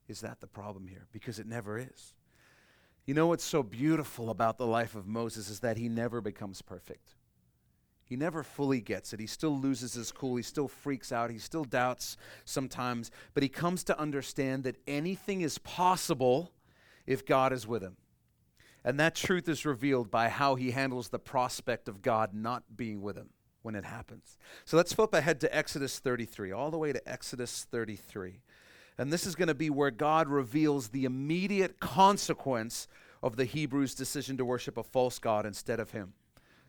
[0.07, 1.07] Is that the problem here?
[1.11, 2.13] Because it never is.
[3.05, 6.61] You know what's so beautiful about the life of Moses is that he never becomes
[6.61, 7.15] perfect.
[8.05, 9.19] He never fully gets it.
[9.19, 10.35] He still loses his cool.
[10.35, 11.29] He still freaks out.
[11.29, 13.11] He still doubts sometimes.
[13.33, 16.51] But he comes to understand that anything is possible
[17.05, 17.97] if God is with him.
[18.85, 23.01] And that truth is revealed by how he handles the prospect of God not being
[23.01, 23.29] with him
[23.61, 24.37] when it happens.
[24.65, 28.41] So let's flip ahead to Exodus 33, all the way to Exodus 33.
[28.97, 32.87] And this is going to be where God reveals the immediate consequence
[33.21, 36.13] of the Hebrews' decision to worship a false God instead of Him.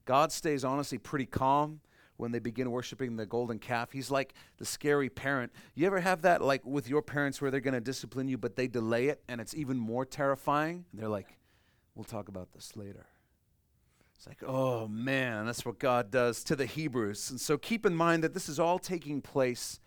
[0.05, 1.81] God stays honestly pretty calm
[2.17, 3.93] when they begin worshiping the golden calf.
[3.93, 5.53] He's like the scary parent.
[5.75, 8.57] You ever have that, like with your parents, where they're going to discipline you, but
[8.57, 10.85] they delay it and it's even more terrifying?
[10.93, 11.37] And they're like,
[11.95, 13.07] we'll talk about this later.
[14.17, 17.31] It's like, oh man, that's what God does to the Hebrews.
[17.31, 19.81] And so keep in mind that this is all taking place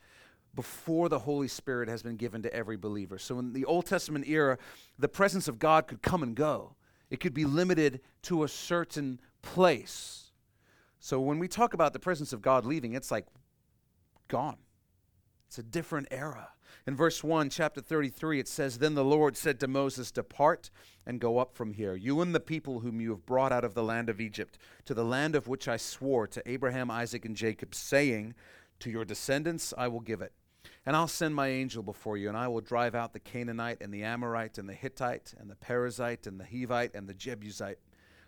[0.58, 3.20] before the Holy Spirit has been given to every believer.
[3.20, 4.58] So in the Old Testament era,
[4.98, 6.76] the presence of God could come and go,
[7.12, 10.32] it could be limited to a certain place.
[11.00, 13.28] So when we talk about the presence of God leaving, it's like
[14.28, 14.58] gone.
[15.48, 16.50] It's a different era.
[16.88, 20.72] In verse 1, chapter 33, it says, Then the Lord said to Moses, Depart
[21.06, 23.76] and go up from here, you and the people whom you have brought out of
[23.76, 27.36] the land of Egypt, to the land of which I swore to Abraham, Isaac, and
[27.36, 28.34] Jacob, saying,
[28.80, 30.34] To your descendants I will give it.
[30.88, 33.94] And I'll send my angel before you, and I will drive out the Canaanite and
[33.94, 37.80] the Amorite and the Hittite and the Perizzite and the Hivite and the Jebusite.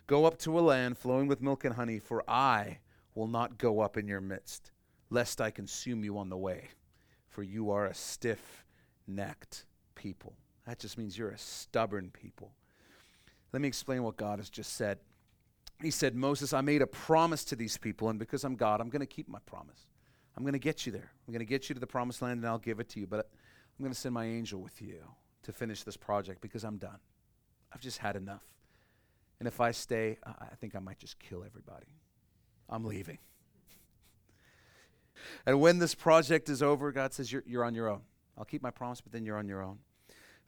[0.06, 2.80] Go up to a land flowing with milk and honey, for I
[3.14, 4.72] will not go up in your midst,
[5.08, 6.68] lest I consume you on the way,
[7.30, 8.66] for you are a stiff
[9.06, 10.34] necked people.
[10.66, 12.52] That just means you're a stubborn people.
[13.54, 14.98] Let me explain what God has just said.
[15.80, 18.90] He said, Moses, I made a promise to these people, and because I'm God, I'm
[18.90, 19.86] going to keep my promise.
[20.40, 21.12] I'm going to get you there.
[21.28, 23.06] I'm going to get you to the promised land and I'll give it to you.
[23.06, 23.28] But
[23.78, 25.02] I'm going to send my angel with you
[25.42, 26.96] to finish this project because I'm done.
[27.74, 28.40] I've just had enough.
[29.38, 31.94] And if I stay, I think I might just kill everybody.
[32.70, 33.18] I'm leaving.
[35.46, 38.00] and when this project is over, God says, you're, you're on your own.
[38.38, 39.80] I'll keep my promise, but then you're on your own.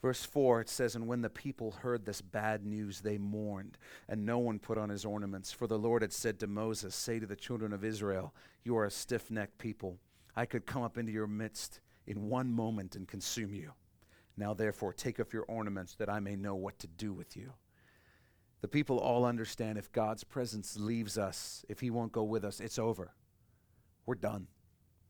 [0.02, 4.26] Verse 4, it says, And when the people heard this bad news, they mourned, and
[4.26, 5.52] no one put on his ornaments.
[5.52, 8.34] For the Lord had said to Moses, Say to the children of Israel,
[8.64, 9.98] You are a stiff necked people.
[10.34, 13.72] I could come up into your midst in one moment and consume you.
[14.36, 17.52] Now, therefore, take off your ornaments, that I may know what to do with you.
[18.60, 22.58] The people all understand if God's presence leaves us, if He won't go with us,
[22.58, 23.12] it's over.
[24.04, 24.48] We're done.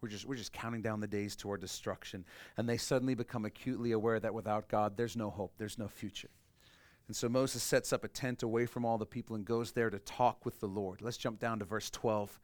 [0.02, 2.24] We're just, we're just counting down the days to our destruction.
[2.56, 6.28] And they suddenly become acutely aware that without God, there's no hope, there's no future.
[7.06, 9.90] And so Moses sets up a tent away from all the people and goes there
[9.90, 11.02] to talk with the Lord.
[11.02, 12.40] Let's jump down to verse 12.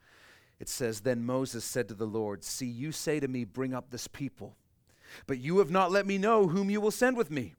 [0.61, 3.91] It says, Then Moses said to the Lord, See, you say to me, Bring up
[3.91, 4.57] this people,
[5.27, 7.55] but you have not let me know whom you will send with me.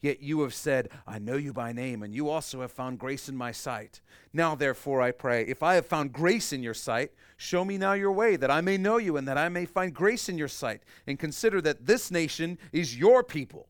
[0.00, 3.28] Yet you have said, I know you by name, and you also have found grace
[3.28, 4.00] in my sight.
[4.32, 7.94] Now, therefore, I pray, if I have found grace in your sight, show me now
[7.94, 10.48] your way, that I may know you, and that I may find grace in your
[10.48, 10.82] sight.
[11.06, 13.68] And consider that this nation is your people.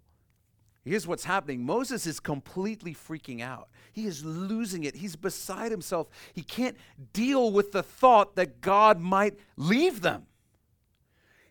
[0.85, 3.69] Here's what's happening Moses is completely freaking out.
[3.93, 4.97] He is losing it.
[4.97, 6.09] He's beside himself.
[6.33, 6.77] He can't
[7.13, 10.28] deal with the thought that God might leave them.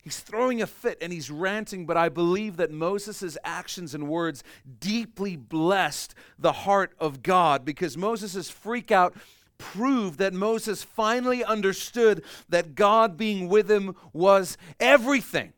[0.07, 4.41] He's throwing a fit and he's ranting, but I believe that Moses' actions and words
[4.79, 9.17] deeply blessed the heart of God because Moses' freak out
[9.57, 15.51] proved that Moses finally understood that God being with him was everything.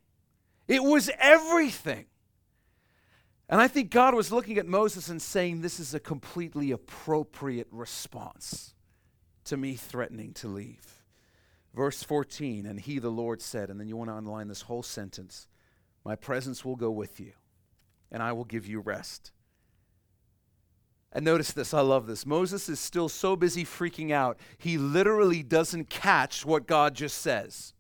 [0.68, 2.06] It was everything.
[3.50, 7.68] And I think God was looking at Moses and saying, This is a completely appropriate
[7.70, 8.74] response
[9.44, 10.99] to me threatening to leave.
[11.74, 14.84] Verse 14, and he, the Lord, said, and then you want to underline this whole
[14.84, 15.48] sentence
[16.04, 17.34] My presence will go with you,
[18.12, 19.32] and I will give you rest.
[21.12, 22.26] And notice this, I love this.
[22.26, 27.74] Moses is still so busy freaking out, he literally doesn't catch what God just says,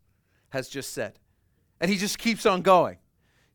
[0.50, 1.20] has just said.
[1.80, 2.98] And he just keeps on going.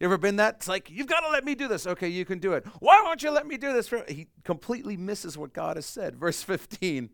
[0.01, 0.57] You ever been that?
[0.57, 1.87] It's like, you've got to let me do this.
[1.87, 2.67] Okay, you can do it.
[2.81, 3.93] Why won't you let me do this?
[4.09, 6.17] He completely misses what God has said.
[6.17, 7.11] Verse 15.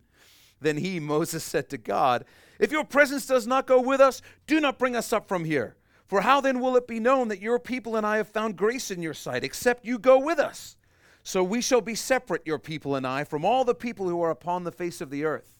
[0.59, 2.25] Then he, Moses, said to God,
[2.61, 5.75] If your presence does not go with us, do not bring us up from here.
[6.05, 8.91] For how then will it be known that your people and I have found grace
[8.91, 10.77] in your sight, except you go with us?
[11.23, 14.29] So we shall be separate, your people and I, from all the people who are
[14.29, 15.53] upon the face of the earth.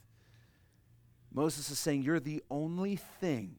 [1.34, 3.56] Moses is saying, You're the only thing,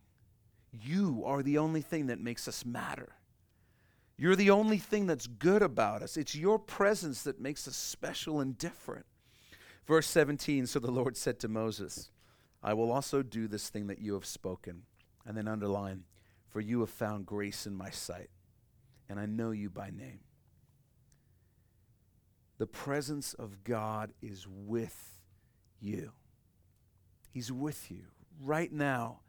[0.73, 3.17] you are the only thing that makes us matter.
[4.17, 6.17] You're the only thing that's good about us.
[6.17, 9.07] It's your presence that makes us special and different.
[9.85, 12.11] Verse 17 So the Lord said to Moses,
[12.63, 14.83] I will also do this thing that you have spoken.
[15.25, 16.05] And then underline,
[16.49, 18.29] for you have found grace in my sight,
[19.09, 20.21] and I know you by name.
[22.59, 25.21] The presence of God is with
[25.81, 26.13] you.
[27.31, 28.05] He's with you.
[28.41, 29.21] Right now,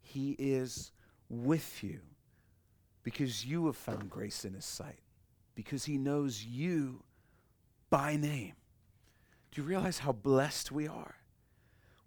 [0.00, 0.92] He is
[1.28, 2.00] with you
[3.02, 5.00] because you have found grace in His sight,
[5.54, 7.02] because He knows you
[7.90, 8.54] by name.
[9.50, 11.16] Do you realize how blessed we are?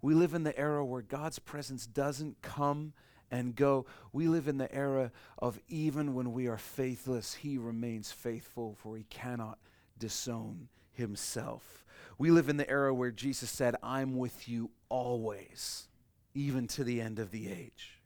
[0.04, 2.92] We live in the era where God's presence doesn't come
[3.30, 3.86] and go.
[4.12, 8.98] We live in the era of even when we are faithless, He remains faithful, for
[8.98, 9.58] He cannot
[9.98, 11.86] disown Himself.
[12.18, 15.88] We live in the era where Jesus said, I'm with you always,
[16.34, 18.02] even to the end of the age.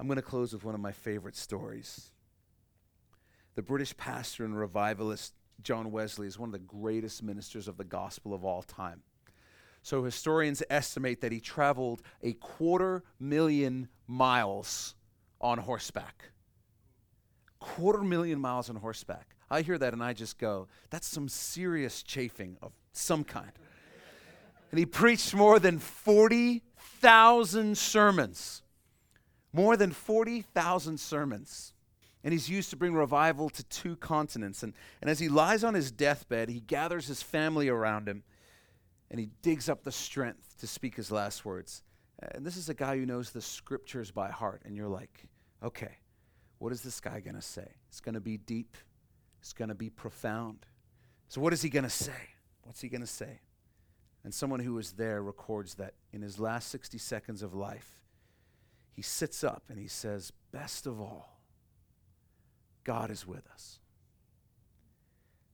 [0.00, 2.10] I'm going to close with one of my favorite stories.
[3.54, 7.84] The British pastor and revivalist John Wesley is one of the greatest ministers of the
[7.84, 9.02] gospel of all time.
[9.82, 14.94] So historians estimate that he traveled a quarter million miles
[15.40, 16.30] on horseback.
[17.58, 19.34] Quarter million miles on horseback.
[19.50, 23.52] I hear that and I just go, that's some serious chafing of some kind.
[24.70, 28.62] And he preached more than 40,000 sermons.
[29.52, 31.72] More than 40,000 sermons
[32.24, 34.62] and he's used to bring revival to two continents.
[34.62, 38.24] And, and as he lies on his deathbed, he gathers his family around him
[39.10, 41.82] and he digs up the strength to speak his last words.
[42.20, 44.62] And this is a guy who knows the scriptures by heart.
[44.64, 45.26] And you're like,
[45.62, 45.98] okay,
[46.58, 47.68] what is this guy going to say?
[47.88, 48.76] It's going to be deep,
[49.40, 50.66] it's going to be profound.
[51.28, 52.12] So, what is he going to say?
[52.62, 53.40] What's he going to say?
[54.24, 58.02] And someone who was there records that in his last 60 seconds of life,
[58.92, 61.40] he sits up and he says, Best of all,
[62.84, 63.78] God is with us.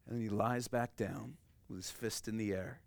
[0.06, 1.36] And then he lies back down
[1.68, 2.80] with his fist in the air.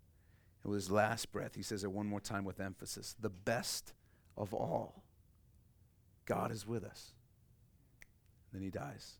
[0.62, 3.92] And with his last breath, he says it one more time with emphasis the best
[4.36, 5.02] of all,
[6.26, 7.12] God is with us.
[8.52, 9.14] Then he dies.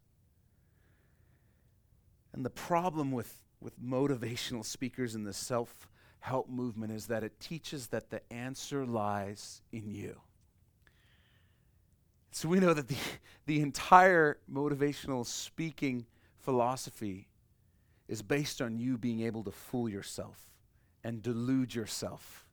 [2.33, 5.89] And the problem with, with motivational speakers in the self
[6.21, 10.21] help movement is that it teaches that the answer lies in you.
[12.31, 12.97] So we know that the,
[13.47, 16.07] the entire motivational speaking
[16.39, 17.29] philosophy
[18.09, 20.49] is based on you being able to fool yourself
[21.05, 22.47] and delude yourself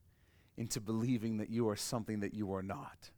[0.58, 3.12] into believing that you are something that you are not.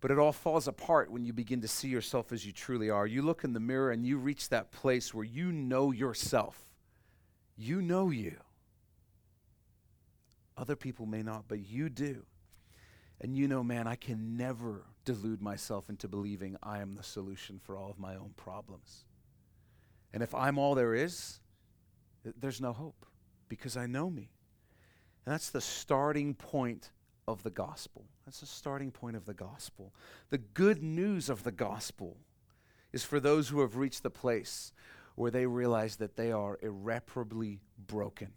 [0.00, 3.06] But it all falls apart when you begin to see yourself as you truly are.
[3.06, 6.58] You look in the mirror and you reach that place where you know yourself.
[7.56, 8.36] You know you.
[10.56, 12.24] Other people may not, but you do.
[13.20, 17.60] And you know, man, I can never delude myself into believing I am the solution
[17.62, 19.04] for all of my own problems.
[20.12, 21.38] And if I'm all there is,
[22.24, 23.06] th- there's no hope
[23.52, 24.30] because I know me.
[25.26, 26.90] And that's the starting point
[27.28, 28.06] of the gospel.
[28.24, 29.92] That's the starting point of the gospel.
[30.30, 32.16] The good news of the gospel
[32.94, 34.72] is for those who have reached the place
[35.16, 38.32] where they realize that they are irreparably broken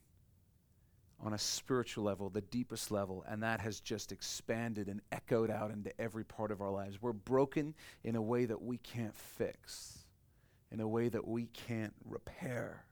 [1.24, 5.72] on a spiritual level, the deepest level, and that has just expanded and echoed out
[5.72, 7.02] into every part of our lives.
[7.02, 10.00] We're broken in a way that we can't fix,
[10.74, 12.84] in a way that we can't repair,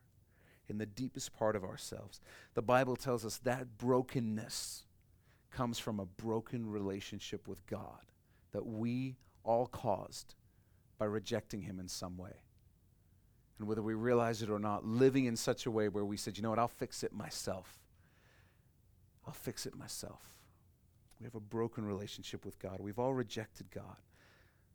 [0.69, 2.21] in the deepest part of ourselves.
[2.53, 4.83] The Bible tells us that brokenness
[5.51, 8.05] comes from a broken relationship with God
[8.53, 10.35] that we all caused
[10.97, 12.41] by rejecting Him in some way.
[13.59, 16.37] And whether we realize it or not, living in such a way where we said,
[16.37, 17.79] you know what, I'll fix it myself.
[19.27, 20.21] I'll fix it myself.
[21.19, 22.77] We have a broken relationship with God.
[22.79, 23.97] We've all rejected God.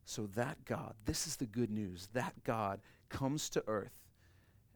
[0.05, 2.81] So that God, this is the good news, that God
[3.11, 3.93] comes to earth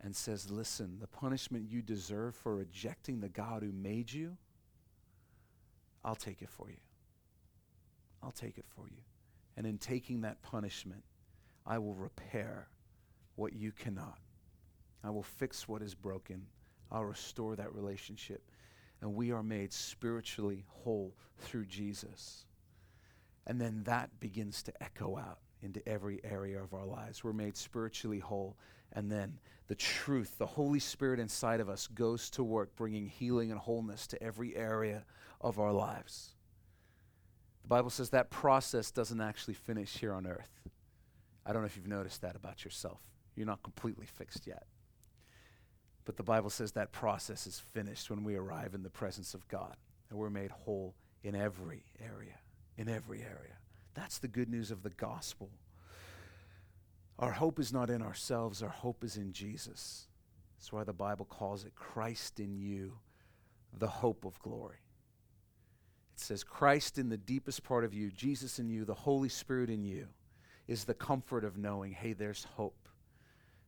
[0.03, 4.36] and says, Listen, the punishment you deserve for rejecting the God who made you,
[6.05, 6.80] I'll take it for you.
[8.22, 9.03] I'll take it for you.
[9.57, 11.03] And in taking that punishment,
[11.66, 12.68] I will repair
[13.36, 14.18] what you cannot.
[15.05, 16.46] I will fix what is broken.
[16.90, 18.42] I'll restore that relationship.
[19.00, 22.44] And we are made spiritually whole through Jesus.
[23.46, 27.24] And then that begins to echo out into every area of our lives.
[27.24, 28.57] We're made spiritually whole.
[28.93, 29.38] And then
[29.68, 34.07] the truth, the Holy Spirit inside of us, goes to work bringing healing and wholeness
[34.09, 35.05] to every area
[35.40, 36.34] of our lives.
[37.62, 40.51] The Bible says that process doesn't actually finish here on earth.
[41.47, 43.01] I don't know if you've noticed that about yourself.
[43.34, 44.64] You're not completely fixed yet.
[46.05, 49.47] But the Bible says that process is finished when we arrive in the presence of
[49.49, 49.76] God
[50.11, 52.38] and we're made whole in every area.
[52.76, 53.57] In every area.
[53.95, 55.51] That's the good news of the gospel.
[57.23, 60.09] Our hope is not in ourselves, our hope is in Jesus.
[60.59, 62.99] That's why the Bible calls it Christ in you,
[63.79, 64.79] the hope of glory.
[66.16, 69.70] It says, Christ in the deepest part of you, Jesus in you, the Holy Spirit
[69.70, 70.09] in you,
[70.66, 72.89] is the comfort of knowing, hey, there's hope.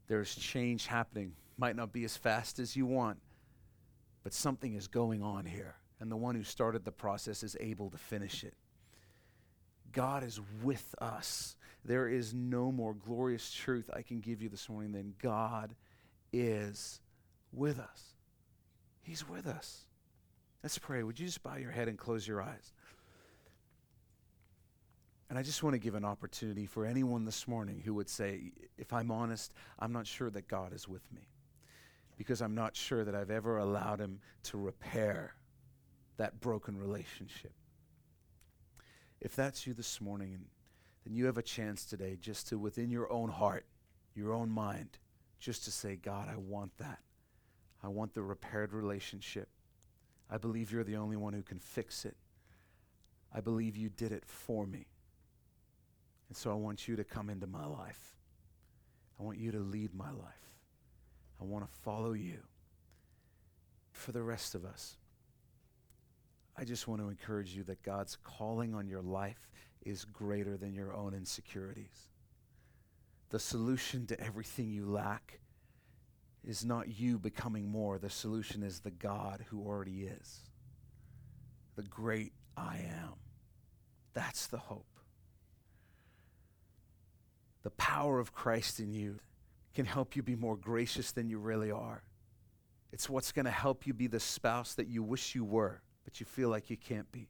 [0.08, 1.34] There's change happening.
[1.56, 3.18] Might not be as fast as you want,
[4.24, 5.76] but something is going on here.
[6.00, 8.54] And the one who started the process is able to finish it.
[9.92, 11.54] God is with us.
[11.84, 15.74] There is no more glorious truth I can give you this morning than God
[16.32, 17.00] is
[17.52, 18.14] with us.
[19.02, 19.82] He's with us.
[20.62, 21.02] Let's pray.
[21.02, 22.72] Would you just bow your head and close your eyes?
[25.28, 28.52] And I just want to give an opportunity for anyone this morning who would say,
[28.78, 31.28] if I'm honest, I'm not sure that God is with me
[32.16, 35.34] because I'm not sure that I've ever allowed Him to repair
[36.16, 37.52] that broken relationship.
[39.20, 40.46] If that's you this morning,
[41.04, 43.66] then you have a chance today just to, within your own heart,
[44.14, 44.98] your own mind,
[45.38, 47.00] just to say, God, I want that.
[47.82, 49.48] I want the repaired relationship.
[50.30, 52.16] I believe you're the only one who can fix it.
[53.32, 54.86] I believe you did it for me.
[56.28, 58.14] And so I want you to come into my life.
[59.20, 60.50] I want you to lead my life.
[61.40, 62.38] I want to follow you.
[63.92, 64.96] For the rest of us,
[66.56, 69.50] I just want to encourage you that God's calling on your life
[69.84, 72.08] is greater than your own insecurities.
[73.30, 75.40] The solution to everything you lack
[76.44, 77.98] is not you becoming more.
[77.98, 80.40] The solution is the God who already is.
[81.74, 83.14] The great I am.
[84.12, 84.86] That's the hope.
[87.64, 89.18] The power of Christ in you
[89.74, 92.04] can help you be more gracious than you really are.
[92.92, 96.20] It's what's going to help you be the spouse that you wish you were, but
[96.20, 97.28] you feel like you can't be.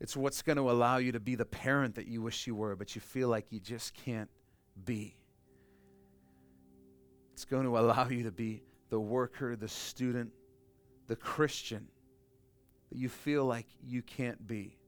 [0.00, 2.74] It's what's going to allow you to be the parent that you wish you were,
[2.74, 4.30] but you feel like you just can't
[4.84, 5.16] be.
[7.34, 10.32] It's going to allow you to be the worker, the student,
[11.06, 11.86] the Christian
[12.90, 14.78] that you feel like you can't be.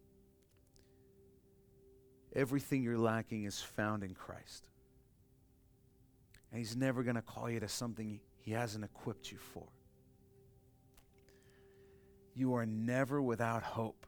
[2.35, 4.69] Everything you're lacking is found in Christ.
[6.51, 9.67] And He's never going to call you to something He hasn't equipped you for.
[12.35, 14.07] You are never without hope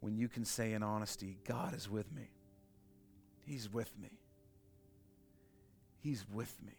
[0.00, 2.28] when you can say in honesty, God is with me.
[3.46, 4.10] He's with me.
[6.00, 6.72] He's with me.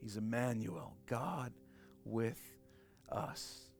[0.00, 1.52] He's Emmanuel, God
[2.04, 2.40] with
[3.10, 3.70] us.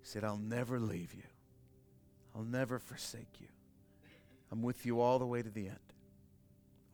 [0.00, 1.24] He said, I'll never leave you.
[2.36, 3.48] I'll never forsake you.
[4.52, 5.78] I'm with you all the way to the end.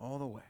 [0.01, 0.43] All the way.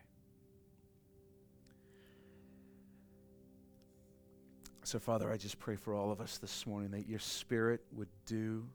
[4.86, 8.06] So, Father, I just pray for all of us this morning that your Spirit would
[8.24, 8.68] do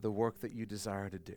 [0.00, 1.36] the work that you desire to do.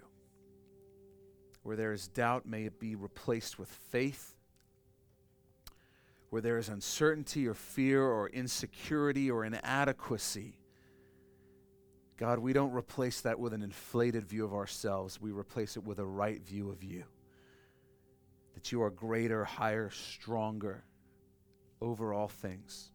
[1.63, 4.33] Where there is doubt, may it be replaced with faith.
[6.29, 10.57] Where there is uncertainty or fear or insecurity or inadequacy,
[12.15, 15.19] God, we don't replace that with an inflated view of ourselves.
[15.19, 17.03] We replace it with a right view of you.
[18.53, 20.85] that you are greater, higher, stronger
[21.81, 22.91] over all things,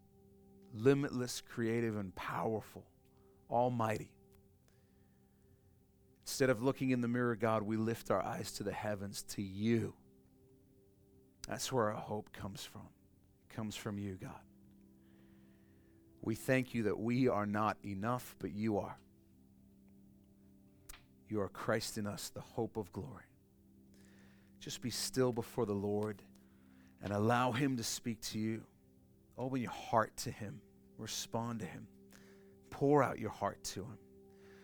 [0.74, 2.84] limitless, creative, and powerful,
[3.50, 4.10] almighty.
[6.24, 9.42] Instead of looking in the mirror, God, we lift our eyes to the heavens, to
[9.42, 9.94] you.
[11.48, 12.88] That's where our hope comes from.
[13.50, 14.32] It comes from you, God.
[16.22, 18.98] We thank you that we are not enough, but you are.
[21.28, 23.24] You are Christ in us, the hope of glory.
[24.60, 26.22] Just be still before the Lord
[27.02, 28.62] and allow Him to speak to you.
[29.36, 30.60] Open your heart to Him,
[30.98, 31.86] respond to Him,
[32.70, 33.98] pour out your heart to Him.